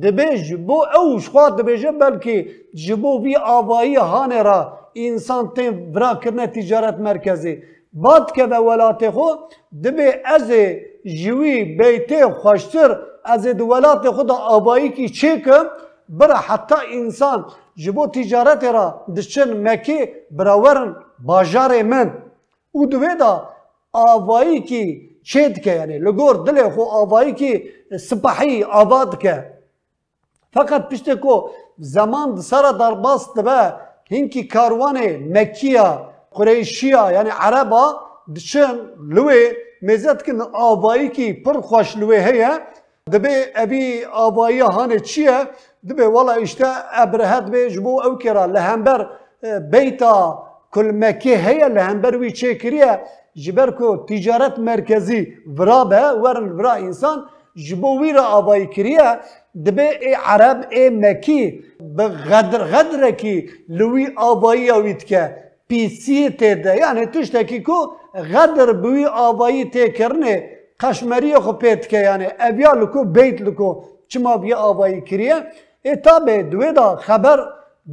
[0.04, 6.16] دبه جبو اوش خواه دبه جب بلکه جبو بی آوایی هانه را انسان تیم برا
[6.16, 7.64] کرنه تجارت مرکزی
[7.94, 9.28] باد که به ولات خو
[9.84, 10.52] دبه از
[11.06, 15.66] جوی بیته خوشتر از دولات خود آبایی کی چه کم
[16.10, 22.08] برا حتی انسان جبو تجارت را دشن مکی براورن باجار من
[22.72, 23.50] او دوی دا
[23.94, 27.64] آبایی کی چید که یعنی لگور دل خو آبایی کی
[28.00, 29.60] سپاحی آباد که.
[30.54, 33.74] فقط پشت کو زمان سر در باست به
[34.12, 34.98] هنکی کاروان
[35.38, 36.00] مکیه
[36.32, 37.84] قریشیا یعنی عربا
[38.36, 38.76] دچن
[39.10, 42.60] لوی مزد کن آبایی کی پر خوش لوی هیا
[43.12, 45.48] دبی ابی آبایی هانه چیه؟
[45.90, 48.46] دبی والا اشته ابرهت به جبو او کرا.
[48.46, 49.10] لهمبر
[49.72, 53.00] بیتا کل مکی هیا لهمبر وی چه کریه؟
[53.44, 55.22] جبر کو تجارت مرکزی
[55.58, 57.18] ورا به ورن ورا انسان
[57.66, 59.10] جبو وی را آبایی کریه
[59.66, 61.64] دبی ای عرب ای مکی
[61.98, 65.36] به غدر غدر کی لوی آبایی اوید که
[65.70, 67.78] پیسی تیده یعنی تشتکی کو
[68.34, 70.36] غدر بوی آبایی تی کرنه
[70.80, 73.70] قشمری خو پیت که یعنی اویا لکو بیت لکو
[74.08, 75.38] چما بیا آبایی کریه
[75.86, 77.40] ای تابه دوی دا خبر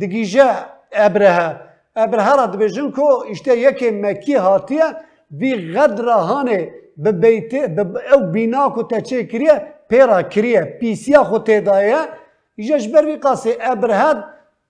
[0.01, 0.49] دگیجه
[0.93, 1.51] ابرهه
[1.97, 4.89] ابرهه را دبیجن کو اشته یکی مکی هاتیه
[5.31, 7.55] وی غدر هانه به بیت
[8.13, 12.01] او بنا کو تچه کریه پیرا کریه پیسیا خو تیدایه.
[12.57, 14.25] ایجاش بر وی قاسه ابرهد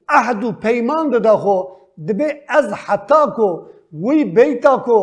[0.08, 1.62] عهد و پیمان ده خو.
[2.08, 3.48] دبی از حتا کو
[3.92, 4.98] وی بیتا کو.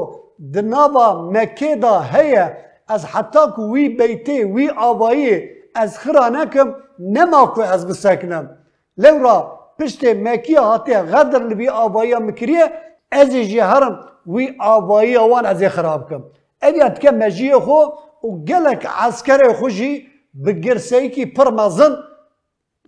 [0.53, 2.45] دنابا مکه دا هیا
[2.87, 5.49] از حتا کو وی بیتی وی آوایی.
[5.75, 8.57] از خرا نکم نما کو از بسکنم
[8.97, 12.71] لورا پشت مکی هاتی غدر لبی آوایی مکریه.
[13.11, 16.23] از جهرم وی آوایی وان از خراب کم.
[16.63, 17.79] اویت که مجیه خو
[18.23, 20.07] و گلک عسکر خوشی
[20.45, 21.93] بگرسی کی پر مزن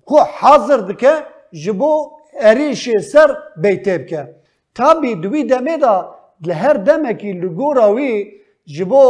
[0.06, 1.14] خو حاضر دکه
[1.52, 4.36] جبو اریش سر بیته بکه
[4.76, 6.16] تابی دوی دمه دا
[6.48, 8.32] لهر دمه کی لگورا وی
[8.66, 9.04] جبو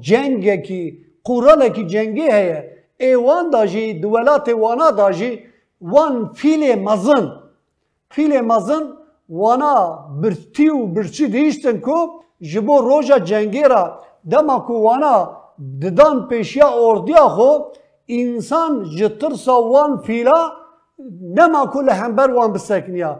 [0.00, 0.82] جنگه کی
[1.24, 2.58] قوراله کی جنگی هیه.
[2.98, 5.30] ایوان دا جی دولات وانا دا جی
[5.80, 7.24] وان فیل مزن.
[8.10, 8.84] فیل مزن
[9.28, 9.74] وانا
[10.22, 11.98] برتی و برچی دیشتن کو
[12.50, 13.82] جبو روژا جنگی را
[14.30, 15.16] دما کو وانا
[15.82, 17.50] ددان پیشیا اردیا خو
[18.08, 20.40] انسان جترسا وان فیلا
[21.36, 23.10] نما كل همبر وان بسكنيا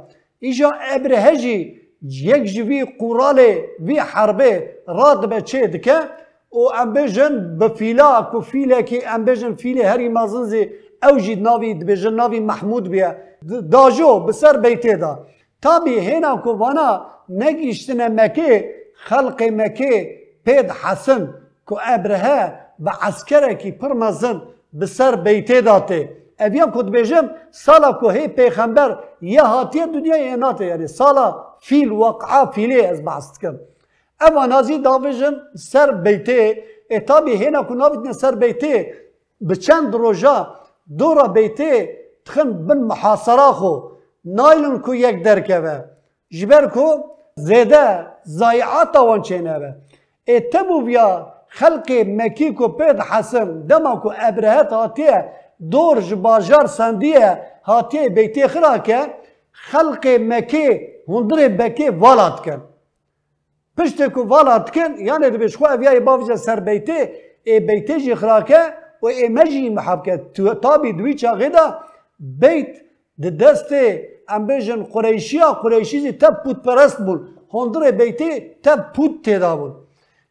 [0.44, 1.58] إجا أبرهجي
[2.30, 3.50] يك جوي قرالي
[3.86, 4.52] في حربي
[4.88, 6.08] راد بچه دكه
[6.52, 10.70] و ام بجن بفيلا كو فيلا كي ام بجن فيلا هري مازنزي
[11.04, 15.12] او جيد ناوي دبجن ناوي محمود بيا داجو بسر بيتي دا
[15.62, 18.64] تابي هنا كو وانا نگيشتنا مكي
[19.04, 21.32] خلق مكي بيد حسن
[21.66, 22.38] كو ابرها
[22.78, 24.40] بعسكره كي پرمزن
[24.72, 26.22] بسر بيتي داته.
[26.44, 31.26] اویا کد بیجم سالا کو هی پیغمبر یه هاتیه دنیا ایناته یعنی سالا
[31.60, 33.56] فیل وقعه فیلی از بحث کم
[34.20, 35.34] اما نازی داویجن
[35.70, 38.94] سر بیته اتابی هینا کو ناویدن سر بیته
[39.40, 40.36] به چند روژا
[40.98, 41.70] دورا بیته
[42.24, 43.91] تخن بن محاصره خو.
[44.24, 45.84] نایلون کو یک درکه
[46.30, 46.86] جبر کو
[47.34, 49.72] زیده زایعات وان چینه و
[50.28, 55.24] اتبو بیا خلق مکی کو پید حسن دما کو ابرهت هاتیه
[55.70, 58.98] دور باجار سندیه هاتیه بیتی خرا که
[59.52, 60.68] خلق مکی
[61.08, 62.60] هندره بکی والات کن
[63.76, 66.98] پشت کو والات کن یعنی دبیش خو اویای باوجه سر بیتی
[67.44, 68.60] ای بیتی جی خرا که
[69.02, 70.16] و ای مجی محب که
[70.62, 71.78] تابی دوی چاقی دا
[72.20, 72.72] بیت
[73.22, 73.72] د دست
[74.28, 77.18] ام بیجن قریشیا قریشی زی تب پود پرست بول
[77.54, 79.72] هندره بیتی تب پود تیدا بول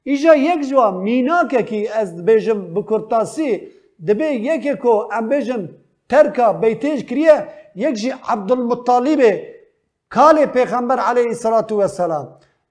[0.03, 3.67] ایجا یک جوا مینا که از بیجم بکرتاسی
[4.07, 5.29] دبی یکی کو ام
[6.09, 9.21] ترکا بیتیج کریه یک جی عبدالمطالب
[10.09, 12.25] کال پیغمبر علیه الصلاة والسلام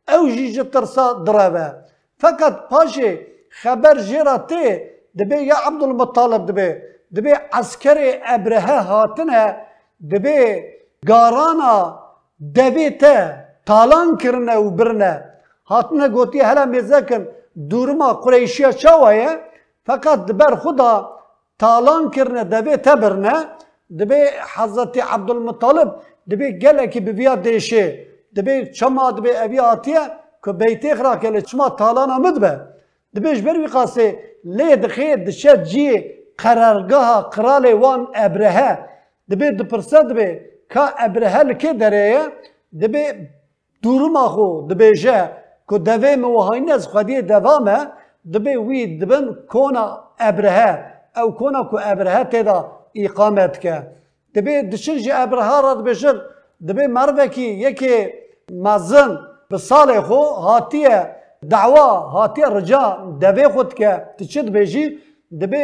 [0.09, 1.67] او جی جترسا درابه
[2.19, 3.11] فقط پاشه
[3.49, 6.69] خبر جراته دبی یا عبدالمطالب دبی
[7.17, 7.99] دبی عسکر
[8.35, 9.57] ابرهه هاتنه
[10.11, 10.41] دبی
[11.09, 11.77] گارانا
[12.55, 12.91] دوی
[13.67, 15.15] تالان کرنه و برنه
[15.71, 17.23] هاتنه گوتی هلا میزکن
[17.71, 19.31] دورما قریشیا چاوایه
[19.87, 20.93] فقط دبر خدا
[21.59, 23.35] تالان کرنه دبی تبرنه
[23.99, 24.21] دبی
[24.55, 25.89] حضرت عبدالمطالب
[26.31, 27.85] دبی گله کی ببیا دیشه
[28.37, 30.03] دبی چما دبی اوی آتیه
[30.45, 32.53] که بیتی خرا کلی چما تالان آمد به
[33.15, 34.07] دبیش بروی قاسه
[34.45, 35.87] لی دخی دشه جی
[36.43, 38.71] قرارگاه قرال وان ابرهه
[39.31, 40.29] دبی دپرسه دبی
[40.71, 42.19] که ابرهه لکی دره
[42.81, 43.05] دبی
[43.83, 45.31] دورما خو دبی جه
[45.69, 47.79] که دوی موهاین از خودی دوامه
[48.35, 49.85] دبی وی دبن کونا
[50.19, 50.73] ابرهه
[51.17, 52.59] او کونا کو ابرهه تدا
[52.95, 53.75] اقامت که
[54.35, 56.17] دبی دشن جی ابرهه را دبیشن
[56.69, 57.95] دبی مروه کی یکی
[58.65, 59.11] مزن
[59.51, 60.97] به سال خو هاتیه
[61.51, 62.83] دعوا هاتیه رجا
[63.21, 64.99] دوی خود که تچد بیجی
[65.41, 65.63] دبی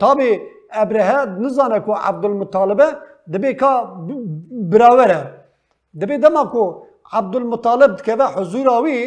[0.00, 0.30] تابی
[0.72, 2.86] ابرهه نزانه کو عبدالمطالبه
[3.32, 3.72] دبی که
[4.72, 5.20] براوره.
[6.00, 6.64] دبی دما کو
[7.12, 8.98] عبدالمطالب که حضور آوی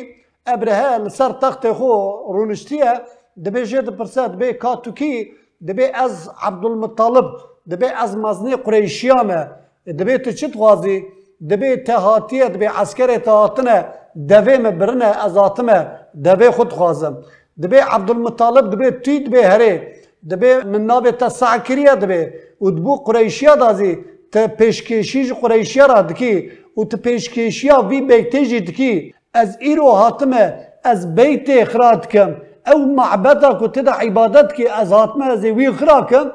[0.46, 1.92] ابرهه لسر تخت خو
[2.34, 2.94] رونشتیه.
[3.46, 5.32] دبی جد پرسه دبی کاتو کی؟
[5.68, 7.28] دبی از عبدالمطالب
[7.72, 9.42] دبی از مزنی قریشیامه
[10.00, 10.98] دبی تو چت غازی
[11.50, 13.78] دبی تهاتیه دبی عسکر تهاتنه.
[14.16, 17.16] me birine ez atime devê xwe dixwazim
[17.62, 19.26] dibê Abdulmutalib dibê tûy
[20.30, 23.98] دبه من ناب تسعکریه دبه او دبو قریشیه دازی
[24.32, 30.44] تا پیشکشی قریشیه را دکی او تا پیشکشیه وی به جی دکی از ایرو حاتمه
[30.84, 32.36] از بیت اخراد کم
[32.74, 36.32] او معبدا کو تدا عبادت کی از حاتمه از وی اخرا کم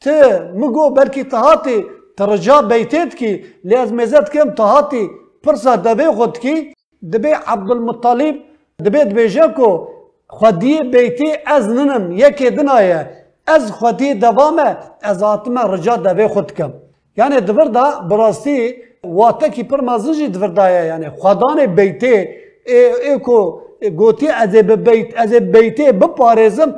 [0.00, 0.12] تا
[0.60, 1.84] مگو برکی تهاتی
[2.16, 3.30] ترجا بیتید کی
[3.64, 3.92] لی از
[4.34, 5.10] کم تهاتی
[5.42, 6.74] پرسا دبه خود کی
[7.12, 8.34] دبه عبد المطالب
[8.84, 9.70] دبه دبه جاکو
[10.28, 16.72] خدی بیتی از ننم یکی دنایه از خودی دوامه از آتمه رجا دبی خود کم
[17.16, 22.14] یعنی دبر دا براستی واته کی پر مازنجی دبر دایه یعنی خودان بیتی
[22.66, 23.60] ای, کو
[23.96, 26.74] گوتی از بیت از بیتی بپارزم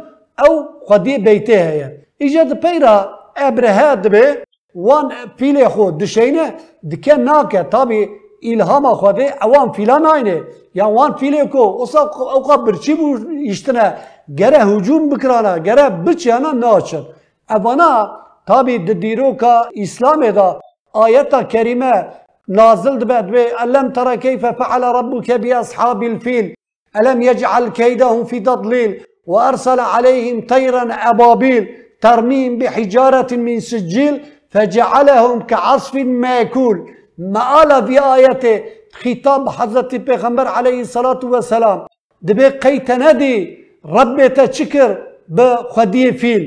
[0.49, 2.97] او خودی بیتی هیه ایجاد پیرا
[3.37, 4.27] ابرهه دبی
[4.75, 6.55] وان پیل خود دشینه
[6.91, 8.09] دکه ناکه تابی
[8.45, 10.45] إلهام خوده أوان فيلا اینه يا
[10.75, 12.03] يعني وان فیله کو أصلا
[12.35, 13.19] أو قبر چی بو
[13.51, 13.95] یشتنه
[14.41, 17.05] هجوم بكرانا گره بچیانا ناچن.
[17.51, 18.11] اوانا
[18.47, 20.61] تابی دیرو که اسلام دا
[20.93, 22.07] آیتا کریمه
[22.49, 26.55] نازل دبد به الم ترى كيف فعل ربك باصحاب الفيل
[26.97, 31.69] الم يجعل كيدهم في تضليل وارسل عليهم طيرا ابابيل
[32.01, 34.21] ترميم بحجاره من سجيل
[34.51, 41.87] فجعلهم كعصف ماكول ما معالا في آية خطاب حضرت پیغمبر عليه الصلاة والسلام.
[42.23, 44.97] دبي قيت ندي رب تشكر
[45.29, 46.45] بخدي فيل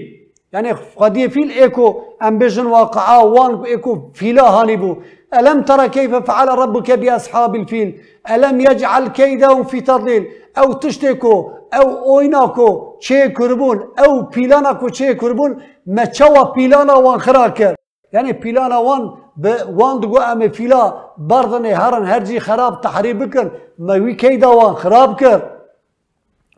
[0.54, 4.96] يعني خدي فيل ايكو ام بيجن واقعا وان ايكو فيلا هاني بو.
[5.34, 8.02] ألم ترى كيف فعل ربك بأصحاب الفيل
[8.32, 10.28] ألم يجعل كيدهم في تضليل
[10.58, 17.76] أو تشتكو أو أويناكو شيء كربون أو بيلاناكو شيء كربون ما تشوى بيلانا وان خراكر
[18.14, 19.46] يعني بيلانا وان ب
[19.80, 20.84] وان دقو أمي فيلا
[21.18, 25.42] بردن هرن هرجي خراب تحريب بكر ما وي كيدا وان خراب كر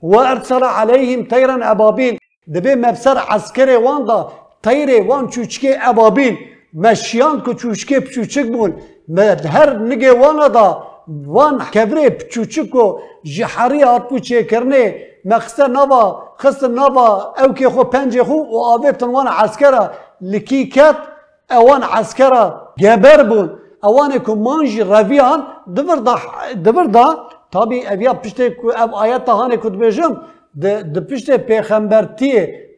[0.01, 4.27] وارسل عليهم طيرا ابابيل دبي مبسر عسكري وان دا
[4.63, 6.37] طيري وان چوچكي ابابيل
[6.73, 8.71] مشيان كو چوچكي پچوچك بون.
[9.55, 10.67] هر نگه وانا دا.
[11.27, 14.93] وان كبري پچوچكو جحري آتبو چه کرنه.
[15.25, 16.03] مخصه نوا
[16.37, 17.07] خص نوا
[17.41, 20.95] او خو پنجه خو و آويتن وان عسكرا لكي كات
[21.55, 22.33] او وانا عسكر
[22.79, 23.47] جابر بو
[23.83, 26.15] او وانا كومانجي رافيان دبردا
[26.53, 27.05] دبردا
[27.51, 28.69] طبي ايات بيشتي كو
[29.03, 30.17] ايات خانه كتبجم
[30.55, 32.33] د بيشتي بيخمبرتي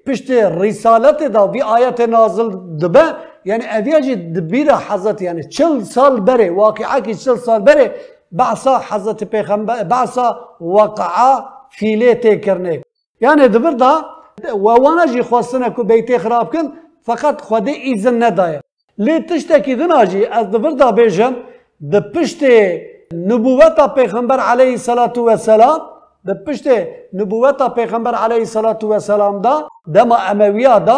[0.05, 2.49] بيشتي رسالته د بي ايات نازل
[2.81, 3.05] دبه
[3.45, 7.91] يعني ايات دبيردا حزت يعني 40 سال بره واقعاكي 40 سال بره
[8.31, 10.27] بعصا حزت بيخمبا بعصا
[10.59, 12.81] وقعا في ليت كرني
[13.21, 13.93] يعني دبردا
[14.53, 16.71] وانا جي خاصنا ك بيتي خراب كن
[17.05, 18.61] ku fakat Xwedê îzin nedaye.
[18.99, 21.33] Lê tiştekî din a jî ez dibir da bêjim
[21.91, 25.79] di piştê نبوتا پیغمبر علیه الصلاة والسلام
[26.27, 26.67] د پشت
[27.19, 29.53] نبوتا پیغمبر علیه الصلاة والسلام دا
[29.95, 30.97] دما امویا دا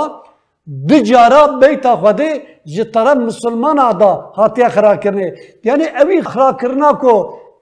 [0.89, 2.31] دجارا بیتا خودی
[2.75, 5.27] جترا مسلمان دا هاتیا خرا کرنه
[5.63, 7.13] یعنی اوی خرا کرنا کو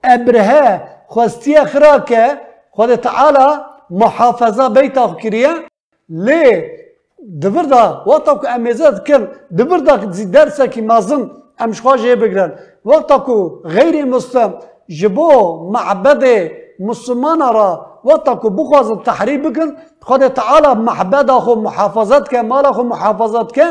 [0.04, 2.22] ابرهه خواستی خرا که
[2.70, 3.48] خود تعالی
[3.90, 5.52] محافظه بیتا کریه
[6.08, 6.44] لی
[7.42, 9.96] دبر دا وقتا که امیزت کن دبر دا
[10.32, 12.52] درسه که مازن امش خواجه بگرن
[12.84, 14.54] وقتا کو غیر مسلم
[14.88, 15.30] جبو
[15.72, 22.72] معبد مسلمان را وقتا کو بخواز تحریب بکن خود تعالی معبد خو محافظت که مال
[22.72, 23.64] خو محافظت که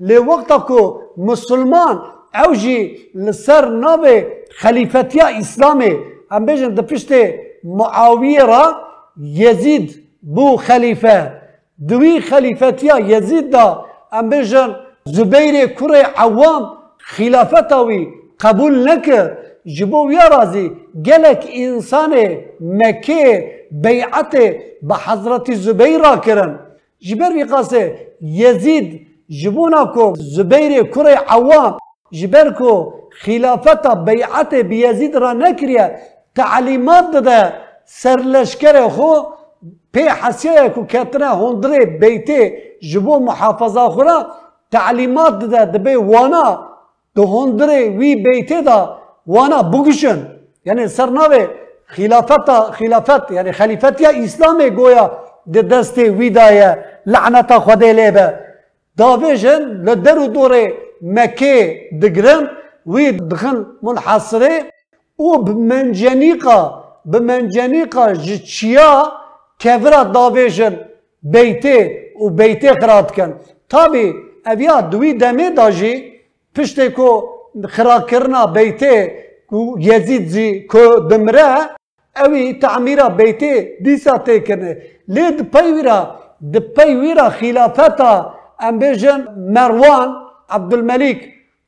[0.00, 2.02] لی وقتا کو مسلمان
[2.44, 4.06] او جی لسر ناب
[4.50, 5.92] خلیفتیا اسلامی
[6.30, 7.10] هم بیجن ده پشت
[7.64, 8.64] معاویه را
[9.20, 11.45] یزید بو خلیفه
[11.88, 14.70] دوی خلیفتیا یزید دا ام بجن
[15.04, 16.64] زبیر کره عوام
[16.98, 18.06] خلافتاوی
[18.40, 19.26] قبول نکر
[19.76, 20.66] جبو يا رازی
[21.06, 22.12] قالك انسان
[22.60, 23.26] مكي
[25.06, 26.52] حضرت زبیر را کرن
[27.06, 27.82] جبر بقاسه
[28.22, 29.06] يزيد
[29.40, 31.76] جبونكو زبیر كري عوام
[32.12, 35.86] جبركو خلافته بیعت بيزيد را نكريا
[36.34, 37.52] تعليمات داده
[37.86, 39.12] سرلشکر خو
[39.96, 42.40] پی حسیه کو کتنه هندره بیته
[42.90, 44.26] جبو محافظه خورا
[44.72, 46.46] تعلیمات ده دبی وأنا
[47.14, 48.78] دو هندره وی بیته دا
[49.26, 50.18] وأنا بگشن.
[50.66, 51.48] یعنی سرناوه
[51.86, 55.10] خلافت خلافت یعنی خلیفت یا اسلام گویا
[55.52, 58.26] ده دست وی دایه لعنت خدا لیبه
[58.98, 60.52] داویجن لدر و دور
[61.02, 62.42] مکه دگرن
[62.86, 64.54] وی دخن منحصره
[65.18, 66.60] و بمنجنیقا
[67.12, 68.92] بمنجنیقا جچیا
[69.58, 70.74] کفرا داویجن
[71.22, 71.76] بیته
[72.20, 73.30] و بیته خرات کن
[73.70, 74.06] تابی
[74.46, 75.94] اویا دوی دمه داجی
[76.54, 77.08] پشتی کو
[77.74, 78.92] خرا کرنا بیته
[79.50, 81.76] کو یزید زی کو دمره
[82.22, 83.52] اوی تعمیرا بیته
[83.84, 84.70] دیسا تکنه
[85.08, 85.98] لید پیورا
[86.52, 88.12] د پیورا خلافتا
[88.66, 89.20] ام بیجن
[89.56, 90.08] مروان
[90.50, 91.18] عبدالملک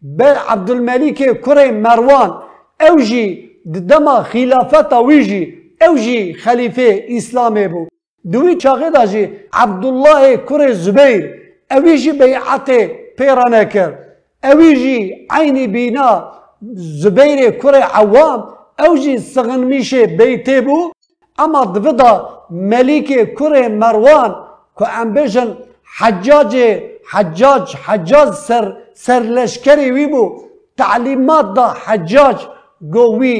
[0.02, 2.30] به عبدالملک کره مروان
[2.80, 3.26] اوجی
[3.88, 7.86] دما خلافتا ویجی اوجی خلیفه اسلامی بو
[8.32, 11.22] دوی چاقه دا جی عبدالله کره زبیر
[11.70, 12.68] اویجی بیعت
[13.18, 13.98] پیرانه کرد
[14.44, 16.32] اویجی عینی بینا
[17.02, 17.40] زبیر
[18.00, 18.40] عوام
[18.78, 20.06] اوجی سغن میشه
[20.66, 20.78] بو
[21.38, 22.12] اما دودا
[22.50, 24.30] ملیک کره مروان
[24.78, 25.14] که ام
[25.98, 26.52] حجاج
[27.10, 30.42] حجاج حجاج سر سرلشکری وی بو
[30.76, 32.46] تعلیمات دا حجاج
[32.92, 33.34] گوی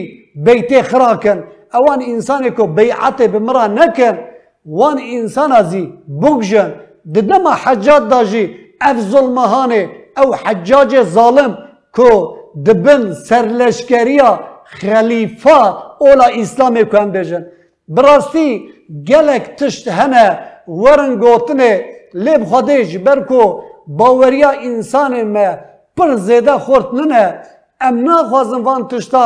[0.44, 1.44] بیته خراکن
[1.74, 4.18] اوان انسانی که بیعت بمرا نکن
[4.66, 6.74] وان انسان ازی بگجن
[7.14, 11.58] ددما حجاج داجی اف ظلمهانه او حجاج ظالم
[11.96, 15.60] کو دبن سرلشکریا خلیفه
[15.98, 17.46] اولا اسلامی کو هم بجن.
[17.88, 18.68] براستی
[19.08, 20.38] گلک تشت هنه
[20.68, 23.42] ورن گوتنه لیب خودش برکو
[23.86, 25.48] باوریا انسان ما
[25.96, 27.24] پر زیده خورت ننه.
[27.80, 29.24] ام ناخوازن وان تشتا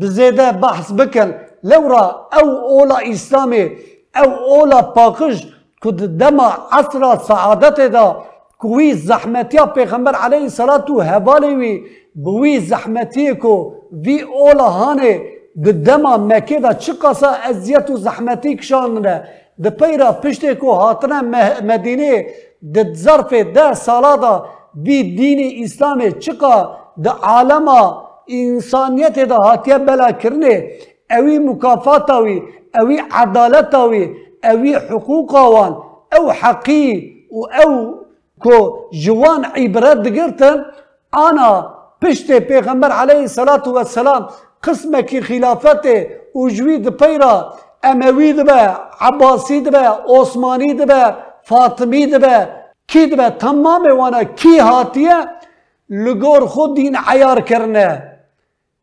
[0.00, 1.30] بزیده بحث بکن.
[1.62, 2.04] لورا
[2.38, 3.64] او اولا اسلامی
[4.16, 5.46] او اولا پاکش
[5.82, 8.06] کد دما عصر سعادت دا
[8.58, 11.84] کوی زحمتیا پیغمبر علیه صلات و هوالی وی
[12.14, 15.20] بوی زحمتی کو وی اولا هانه
[15.64, 16.92] د دما مکه دا چه
[17.48, 19.22] ازیت و زحمتی کشانه
[19.64, 21.22] د پیرا پشتی کو هاتنه
[21.62, 22.26] مدینه
[22.74, 24.32] د ظرف ده سالا دا
[24.86, 26.56] وی دین اسلام چقا
[27.04, 27.80] د عالمه
[28.38, 30.54] انسانیت دا هاتیه بلا کرنه
[31.10, 32.42] اوی مکافاتاوی
[32.80, 35.76] اوی عدالتاوی اوی حقوقاوان
[36.16, 37.94] أو حقی و أو
[38.40, 40.64] کو جوان عبرت دگرتن.
[41.12, 44.28] آنا پشت پیغمبر علیه الصلاة والسلام
[44.62, 45.86] قسمه کی خلافت
[46.32, 47.52] اوجوی د پیرا
[47.82, 52.48] اموی دبه عباسی دبه عثمانی دبه فاطمی دبه
[52.88, 55.16] کی دبه؟ تمام وأنا کی هاتیه؟
[55.90, 58.02] لگور خود دین عیار کرنه.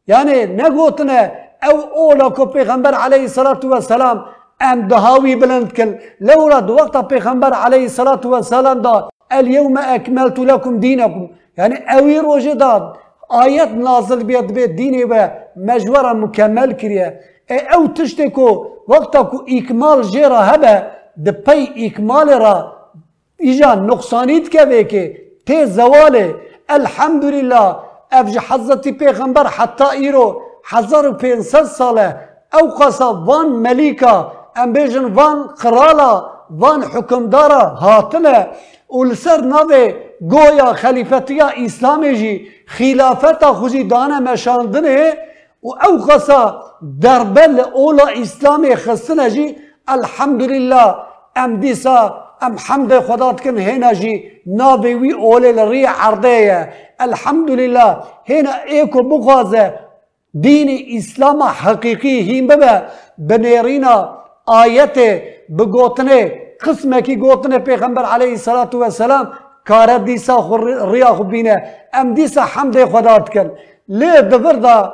[0.08, 1.32] یعنی نگوتنه
[1.68, 4.18] أو أولا کو پیغمبر علیه الصلاة والسلام
[4.62, 11.28] أم دهاوی بلند کن لولا وقت پیغمبر علیه الصلاة والسلام دا اليوم أكملت لكم دينكم.
[11.58, 12.94] يعني أوي روجه داد.
[13.32, 17.20] آيات نازل بيد بيت ديني و مجورا مكمل كريا
[17.52, 22.74] أي أو تشتكو وقتكو إكمال جيرا هبا دبي إكمال را.
[23.42, 26.36] اجا نقصانيت كبيكي تي زواله.
[26.72, 27.80] الحمد لله.
[28.14, 30.42] أفج حضرتي پیغمبر حتى إيرو.
[30.64, 32.16] حزار و پینصد ساله
[32.54, 38.48] او قصا وان ملیکا ام بیجن وان قرالا وان حکمدارا هاتنه
[38.90, 39.94] و لسر نوه
[40.30, 45.14] گویا خلیفتیا اسلامی جی خلافتا خوزی دانه مشاندنه
[45.64, 46.64] و او قصا
[47.02, 49.56] دربل اولا اسلامی خستنه جی
[49.88, 50.96] الحمدلله
[51.36, 58.52] ام دیسا ام حمد خدات کن هینا جی ناوی وی اولی لری عرده الحمدلله هینا
[58.68, 59.83] ایکو بغازه
[60.42, 62.82] دین اسلام حقیقی هیم ببه
[63.18, 63.96] بنیرینا
[64.46, 64.98] آیت
[65.58, 66.32] بگوتنه
[66.66, 69.26] قسمه کی گوتنه پیغمبر علیه الصلاة والسلام
[69.68, 70.38] کار دیسا
[70.92, 71.64] ریا خو بینه
[71.94, 73.52] ام دیسا حمد خدات کن۔
[73.88, 74.94] لی دبر دا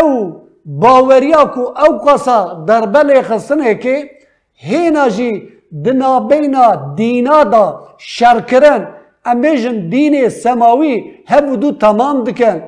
[0.00, 4.10] او باوریا کو او قصا در بل خستنه که
[4.54, 5.48] هینا جی
[5.84, 7.64] دنابینا دینا دا
[7.98, 8.88] شرکرن
[9.24, 10.94] امیجن دین سماوی
[11.28, 12.62] هبودو تمام دکن۔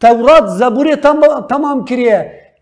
[0.00, 0.94] تورات زبور
[1.52, 2.18] تمام كريه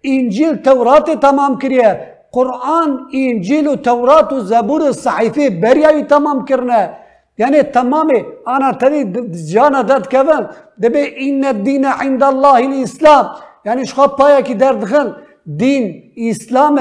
[0.07, 1.91] انجيل تورات تمام كريه
[2.33, 6.95] قرآن انجيل وتورات زبور الصحيفه بريا تمام كرنا
[7.39, 8.09] يعني تمام
[8.49, 9.05] أنا تري
[9.53, 10.47] جانا دات كفن
[10.79, 13.25] دبي ان الدين عند الله الاسلام
[13.65, 15.09] يعني شخا بايا كي در دخل
[15.47, 15.85] دين
[16.19, 16.77] اسلام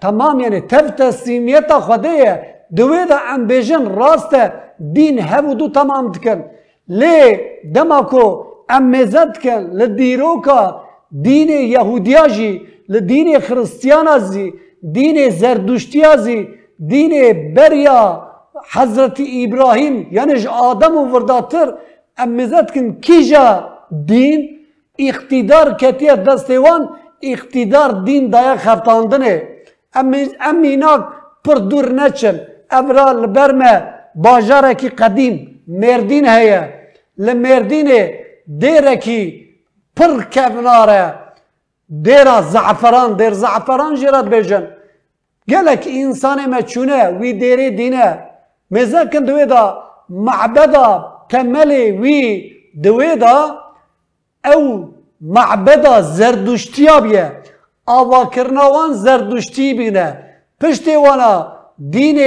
[0.00, 2.32] تمام يعني تف تسليميتا خديه
[2.70, 4.34] دويدا ام بيجن راست
[4.80, 6.38] دين هبودو تمام دكن
[6.88, 10.62] ليه دمكو امزد کن لدیروکا
[11.24, 12.50] دین یهودیا جی
[12.92, 14.46] لدین خرستیانا زی
[14.94, 16.38] دین زردشتیا زی
[16.90, 17.12] دین
[17.54, 18.02] بریا
[18.74, 21.68] حضرت ابراهیم یعنی آدم و ورداتر
[22.24, 23.46] امزد کن کیجا
[24.10, 24.40] دین
[25.08, 26.82] اقتدار کتیه دستوان
[27.32, 29.34] اقتدار دین دایا خفتاندنه
[30.48, 30.94] ام اینا
[31.44, 32.36] پر دور نچن
[32.70, 33.74] ابرا لبرمه
[34.14, 35.34] باجاره کی قدیم
[35.68, 36.62] مردین هیا
[37.18, 38.00] لمردینه
[38.58, 39.48] دیرکی
[39.96, 41.14] پر کفناره
[42.04, 44.64] دیرا زعفران دیر زعفران جرات بیجن.
[45.48, 48.08] گلک انسان ما چونه وی دیری دینه.
[48.70, 49.64] مزکن دوی دا
[50.08, 50.88] معبدا
[51.30, 52.20] تملی وی
[52.84, 53.36] دوی دا
[54.52, 57.26] او معبدا زردشتیا بیه
[57.86, 60.08] آوا کرنوان زردشتی بینه.
[60.60, 61.32] پشتی وانا
[61.90, 62.18] دین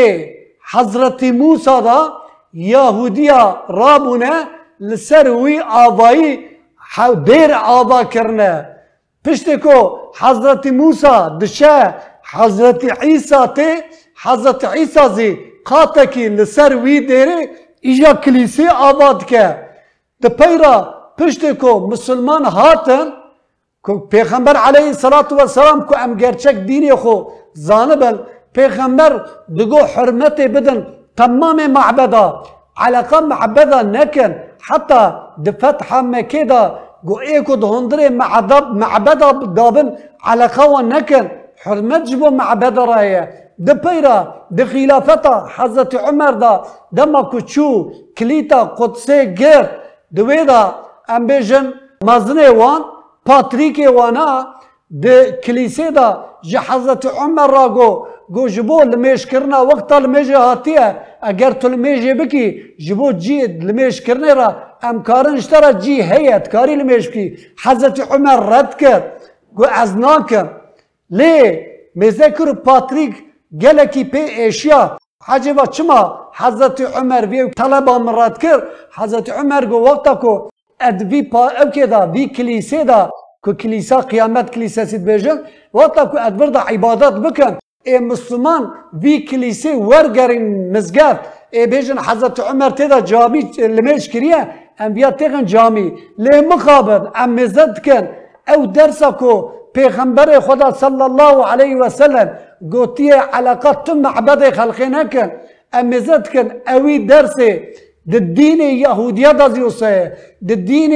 [0.72, 2.00] حضرت موسی دا
[2.54, 4.34] یهودیا رابونه
[4.80, 6.40] لسر وی آوایی
[7.26, 8.70] دیر آوا کرنه.
[9.26, 11.94] پشتی کو حضرت موسی دشه
[12.34, 13.70] حضرت عیسی تی
[14.24, 17.50] حضرت عیسی زی قاته کی لسر وی دیره
[17.82, 19.46] ایجا کلیسی آباد که.
[20.22, 20.76] ده پیرا
[21.18, 23.08] پشتی کو مسلمان هاتن
[23.86, 28.20] که پیغمبر علیه الصلاة والسلام که ام گرچک دینی خو زانبن
[28.54, 29.26] پیغمبر
[29.60, 32.44] دگو حرمت بدن تمام معبدا.
[32.78, 34.32] علاقه معبدا نکن
[34.68, 35.02] حتى
[35.38, 36.62] دفتح مكة دا
[37.08, 39.88] جو ايكو دهندري معبد معبدا دابن
[40.24, 41.24] علاقه ونكن
[41.64, 43.24] حرمت جبو معبد رأيه.
[43.60, 44.18] دبيرا
[44.52, 46.52] دخلافتا حضرت عمر دا
[46.92, 47.68] دما كوچو
[48.18, 49.66] كليتا قدسي غير
[50.12, 50.62] دويدا
[51.16, 51.66] أمبيجن
[52.04, 52.82] مزنه وان
[53.28, 54.28] باتريكي وأنا
[55.02, 55.06] د
[55.46, 56.08] کلیسه دا
[56.70, 57.90] حضرت عمر را گو
[58.36, 62.46] گو جبو لمیش کرنا وقت لمیش هاتیه اگر تو لمیش بکی
[62.86, 63.38] جبو جی
[63.68, 64.56] لمیش کرنه را
[64.90, 67.38] امکارن اشترا جی هیت کاری لمیش بکی.
[67.64, 69.04] حضرت عمر رد کرد
[69.56, 70.48] گو از ناکم
[71.10, 71.36] لی
[71.96, 73.14] مذکر پاتریک
[73.62, 74.98] گلکی پی ایشیا
[75.72, 78.60] چما؟ حضرت عمر وی طلبا مراد کر.
[78.98, 82.26] حضرت عمر گو وقتا کو اد وی پا او که دا وی
[82.88, 83.10] دا
[83.46, 85.38] ككنيسة قيامات كليسا سيد بيجن
[85.74, 87.54] وطلب أدبرد عبادات بكن
[87.88, 88.64] اي مسلمان
[89.02, 91.20] في كنيسة ورقرين مزقات
[91.54, 94.42] اي بيجن حضرت عمر تيدا جامي لميش كريه
[94.82, 95.88] انبياء تيغن جامي
[96.18, 98.06] لي مقابل ام مزد كن
[98.50, 102.28] أو درسكو پیغمبر خدا صلى الله عليه وسلم
[102.72, 105.30] قوتي علاقات تم معبد خلقنا كان
[105.80, 107.52] ام مزد كن اوي درسي
[108.06, 110.06] د الدين يهودية دازيوسايا
[110.42, 110.94] د الدين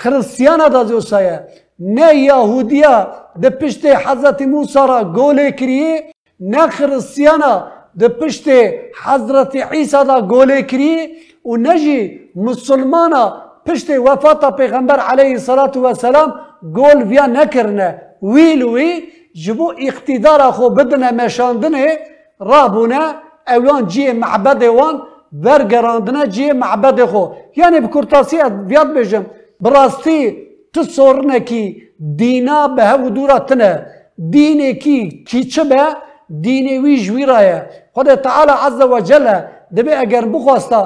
[0.00, 1.36] خريستيانة دازيوسايا
[1.80, 2.96] نه یهودیا
[3.42, 6.04] د پشت حضرت موسی را گوله کریه
[6.40, 7.52] نه خریستیانا
[8.00, 8.48] د پشت
[9.04, 11.10] حضرت عیسی را گوله کریه
[11.44, 13.24] و نجی مسلمانا
[13.66, 16.34] پشت وفات پیغمبر علیه الصلاة والسلام
[16.76, 17.88] گول ویا نکرنه
[18.22, 19.02] ویل وی
[19.44, 21.98] جبو اقتدار خو بدنه مشاندنه
[22.40, 23.00] رابونه
[23.48, 25.02] اوان جی معبد وان
[25.44, 27.24] ورگراندنه جی معبد خو
[27.56, 28.36] یعنی بکرتاسی
[28.68, 29.26] بیاد بجم
[29.60, 31.82] براستی تو سورنه کی
[32.16, 33.86] دینا به هو دورتنه
[34.30, 35.82] دینه کی کی چه به؟
[36.40, 39.26] دینه وی جویرایه خدا تعالی عز و جل
[39.76, 40.82] دبی اگر بخواستا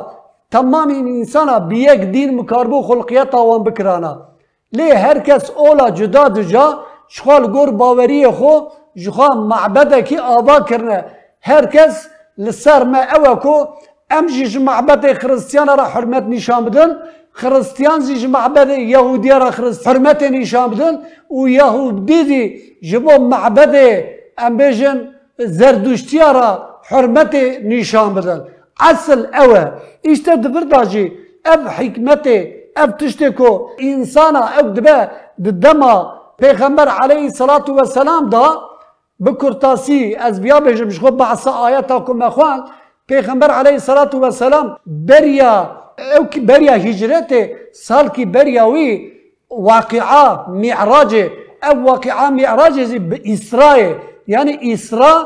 [0.51, 4.13] تمام این انسان بی یک دین مکاربو خلقیت آوان بکرانا.
[4.73, 6.67] لی هر کس اولا جدا دجا
[7.09, 8.53] شخال گور باوری خو
[8.97, 11.05] جخوا معبده کی آوا کرنه.
[11.43, 12.09] هر کس
[12.39, 13.55] لسر ما اوه کو
[14.11, 16.65] ام جیج معبد خريستيان را حرمت نشان
[17.41, 20.95] خرستيان زي جمع بدي يهودي را خرست حرمتين يشامدن
[21.31, 22.43] ويهودي دي
[22.91, 23.75] جبو معبد
[24.45, 24.99] ام بيجن
[25.59, 26.49] زردوشتي را
[26.89, 28.41] حرمتي نيشامدن
[28.91, 29.63] اصل اوا
[30.11, 31.07] اشتا دبرداجي
[31.53, 32.39] اب حكمتي
[32.83, 33.51] اب تشتكو
[33.83, 34.99] انسانا اب دبا
[35.45, 35.95] ددما
[36.43, 38.47] پیغمبر عليه الصلاة والسلام دا
[39.21, 42.65] بكرتاسي از بیا بيجم شخو بحث آياتا كم اخوان.
[43.09, 47.33] پیغمبر عليه الصلاة والسلام بريا أو کی بریا هجرت
[47.87, 48.89] سال کی بریا وی
[49.51, 51.15] واقعا معراج
[51.65, 52.81] أو واقعا معراج
[53.25, 53.79] اسراء
[54.27, 55.19] یعنی اسراء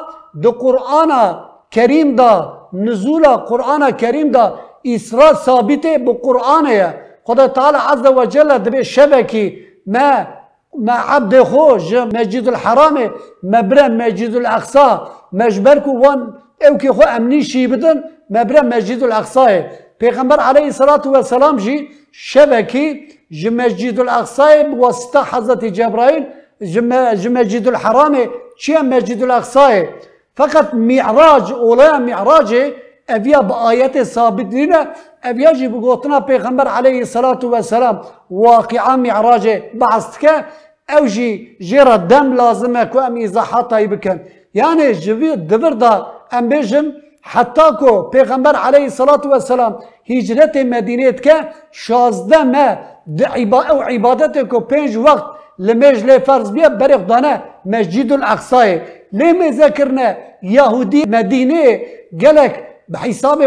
[0.42, 1.10] دو قرآن
[1.70, 2.32] کریم دا
[2.72, 4.54] نزول قرآن کریم دا
[4.84, 6.66] اسراء ثابت بو قرآن
[7.24, 10.26] خدا تعالی عز و جل دبی شبکی ما
[10.74, 13.10] ما عبد خوش مسجد الحرام
[13.42, 14.98] مبرا مسجد الاقصى
[15.32, 16.34] مجبركو وان
[16.66, 19.64] أو که خو امنی شی بدن مبرا مسجد الاقصى
[19.98, 26.24] پیغمبر علیه الصلاة والسلام جی شبکی جی مسجد الاقصى بواسطه حضرت جبرائیل
[27.20, 28.16] جی مسجد الحرام
[28.60, 29.88] چی مسجد الاقصى
[30.36, 32.54] فقط معراج اولا معراج
[33.08, 34.84] اویا با آیت ثابت دینا
[35.24, 40.44] اویا جی بگوتنا پیغمبر علیه الصلاة والسلام واقعا معراج بعثت که
[40.90, 44.20] أو جی جیرا دم لازمه که ام ایزاحاتا بکن.
[44.54, 45.92] یعنی جوی دبر دا
[46.32, 46.86] ام بیجم
[47.22, 49.78] حتی کو پیغمبر علیه الصلاة والسلام
[50.10, 51.34] هجرت مدینه که
[51.72, 52.76] شازده ما
[53.70, 55.24] أو عبادت کو پنج وقت
[55.58, 58.80] لمج لی فرض بیا بریخ دانه مسجد الاقصای
[59.12, 60.08] لیم ذکرنا
[60.42, 61.80] یهودی مدینه
[62.20, 62.54] گلک
[62.88, 63.38] به حساب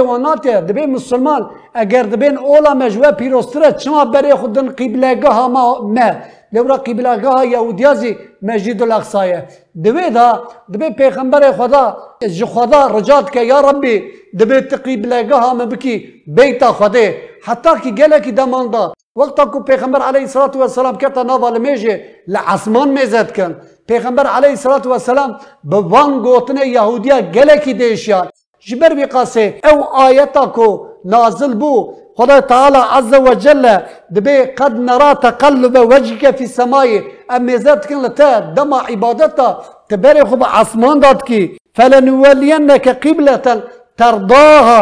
[0.67, 6.11] دبی مسلمان اگر دبین اولا مجوه پیروستره چما بری خودن قبلگاه ما ما؟
[6.53, 9.47] لورا قبلگاه یهودیازی مسجد الاقصایه
[9.83, 10.27] دوی دا
[10.73, 11.97] دبی پیغمبر خدا
[12.37, 13.95] جو خدا رجات که یا ربی
[14.39, 15.95] دبی قبلگاه ما بکی
[16.27, 17.05] بیتا خدا
[17.47, 22.89] حتی که گله کی دماندا وقتا کو پیغمبر علیه الصلاة والسلام کتا ناوا لمیجه لعصمان
[22.89, 23.55] میزد کن.
[23.87, 28.27] پیغمبر علیه الصلاة والسلام به وان گوتنه یهودیا گله دیشیان
[28.67, 29.77] جبر بقاسه أو
[30.07, 30.67] آياتا كو
[31.05, 33.77] نازل بو خدای تعالی عز و جل
[34.15, 36.87] دبی قد نرا تقلب وجهك فی السماء
[37.29, 39.49] امیزت کن لتا دما عبادتا
[39.89, 41.57] تبری خوب عصمان داد کی.
[41.75, 43.53] فلنولینک قبلتا
[43.97, 44.81] ترضاها.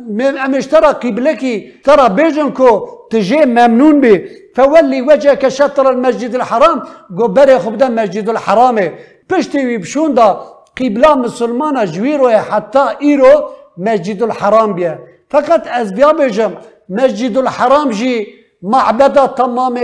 [0.00, 1.42] من امشترى قبلك
[1.84, 2.70] ترى بيجنكو
[3.10, 4.16] تجي ممنون به
[4.56, 6.82] فولي وجهك شطر المسجد الحرام
[7.18, 8.76] قبر خبدا مسجد الحرام.
[9.30, 10.28] بشتي بشون دا
[10.78, 13.32] قبلة مسلمانة جويرو حتى إيرو
[13.78, 16.52] مسجد الحرام بيه فقط از بیا بجم.
[16.88, 18.26] مسجد الحرام جی
[18.62, 19.80] معبد تمام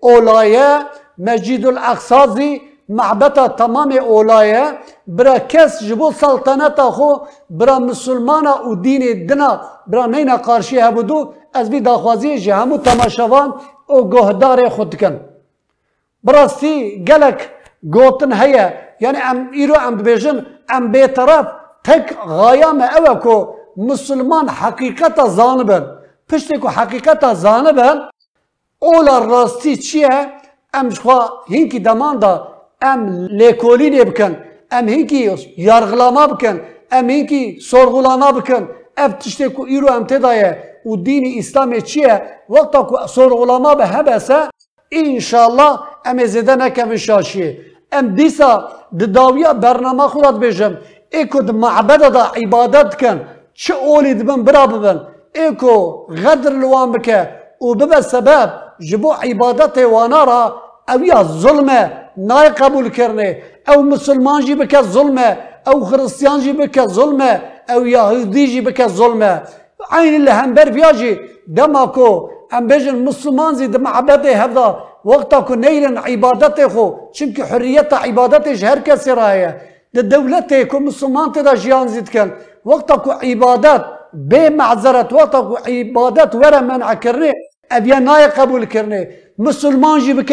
[0.00, 0.78] اولایه
[1.18, 4.64] مسجد الاقصازی معبد تمام اولایه.
[5.06, 7.10] برا کس جبو سلطنت خو
[7.50, 13.54] برا مسلمان و دین دنا برا نینا قارشی هبودو از بی داخوازی جی همو تماشوان
[13.86, 15.20] او گهدار خود کن.
[16.24, 17.40] براستی گلک
[17.94, 18.84] گوتن هیه.
[19.00, 21.46] yani em îro em dibêjin em bêteraf
[21.84, 25.84] tek gaya me ew e ku Müslüman hakikata zanibin.
[26.28, 28.02] Piştê ku hakikata zanibin
[28.80, 30.40] ola rastî çi ye
[30.74, 31.18] em ji xwe
[31.50, 32.48] hinkî deman da
[32.82, 33.00] em
[33.40, 34.36] lêkolînê bikin
[34.72, 36.60] em hinkî yargılama bikin
[36.98, 38.64] امین کی سرغلانا بکن
[39.02, 40.50] اف تشتی کو ایرو ام تدایه
[40.86, 42.14] و دین اسلام چیه
[42.48, 44.38] وقتا کو سرغلانا به هبسه
[44.90, 45.72] انشالله
[46.10, 47.58] ام زده نکم شاشیه
[47.92, 48.50] ام دیسا
[49.14, 50.72] داویا برنامه خودت بجم
[51.14, 53.18] ایکو د معبد دا عبادت کن
[53.62, 54.98] چه اولی دبن برا ببن؟
[55.38, 55.74] ایکو
[56.22, 57.20] غدر لوان بکه.
[57.60, 58.48] و ببه سبب
[58.88, 60.42] جبو عبادت وأنا را
[60.92, 61.80] اویا ظلمه
[62.16, 63.30] نای قبول کرنه.
[63.70, 65.36] أو مسلمان جی بکه ظلمه
[65.68, 67.32] أو خريستيان جي بك ظلمة
[67.72, 69.42] أو يهودي جي بك ظلمة.
[69.90, 74.66] عين اللي همبر فياجي دماكو ام بيجن مسلمان زي دم عباده هذا
[75.04, 76.86] وقتا كو نيرن عبادته خو
[77.16, 79.50] چونك حرية عبادته هر كسي رايه
[79.94, 82.30] ده دولته كو مسلمان تدا جيان زيد كان
[82.64, 83.82] وقتك عبادات
[84.30, 87.32] بمعذرة وقتك عبادات ورا منع كرني
[87.72, 89.08] اویا نای قبول كرني.
[89.38, 90.32] مسلمان جبك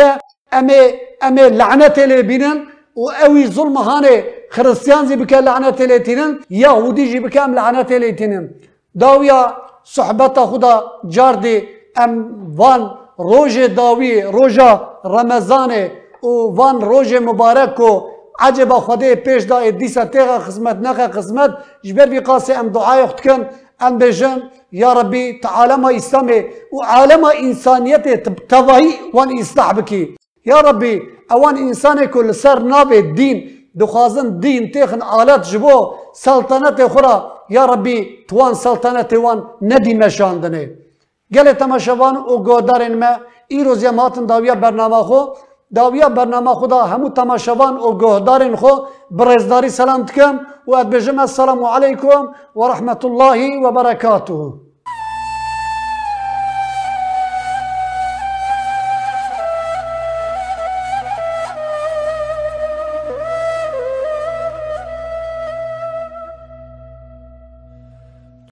[0.54, 0.80] أمي
[1.24, 2.22] أمي لعنة لعنت لی
[2.96, 4.24] و اوي ظلم هاني.
[4.52, 8.50] خرسيان جبك لعنة لعنت لی يهودي یهودی جی لعنة لعنت لی تینن
[8.96, 9.56] داویا
[10.52, 10.74] خدا
[11.06, 11.68] جاردي
[12.04, 12.12] أم
[12.58, 12.82] وان
[13.20, 14.72] روژ داوي روجا
[15.06, 15.72] رمضان
[16.24, 16.28] و
[16.58, 18.11] وان روژ مباركو.
[18.46, 21.52] عجب خدای پیش دا دیسا تیغا خدمت نخا خدمت
[21.86, 23.42] جبر بی قاسي ام دعای اختکن
[23.86, 24.40] ام بجن
[24.82, 24.92] يا
[25.44, 26.40] تعالما اسلامي
[26.76, 28.06] وعالم انسانيت
[28.52, 30.04] تواهي وان اصلاح بكي
[30.46, 30.94] يا ربي
[31.32, 33.38] اوان انسان كل سر ناب الدين
[33.76, 35.76] دخازن دين تخن آلات جبو
[36.14, 37.16] سلطنت خورا
[37.50, 37.98] يا ربي
[38.30, 40.64] توان سلطنت وان ندي مشاندنه
[41.34, 43.12] گل تماشوان او گودارن ما
[43.48, 45.22] ایروز یم هاتن داویا برنامه خو
[45.76, 48.68] داویا برنامه خدا همو تماشوان او گهدارن خو
[49.12, 54.54] برزداری سلام تکم و اد بجم السلام علیکم و رحمت الله و برکاته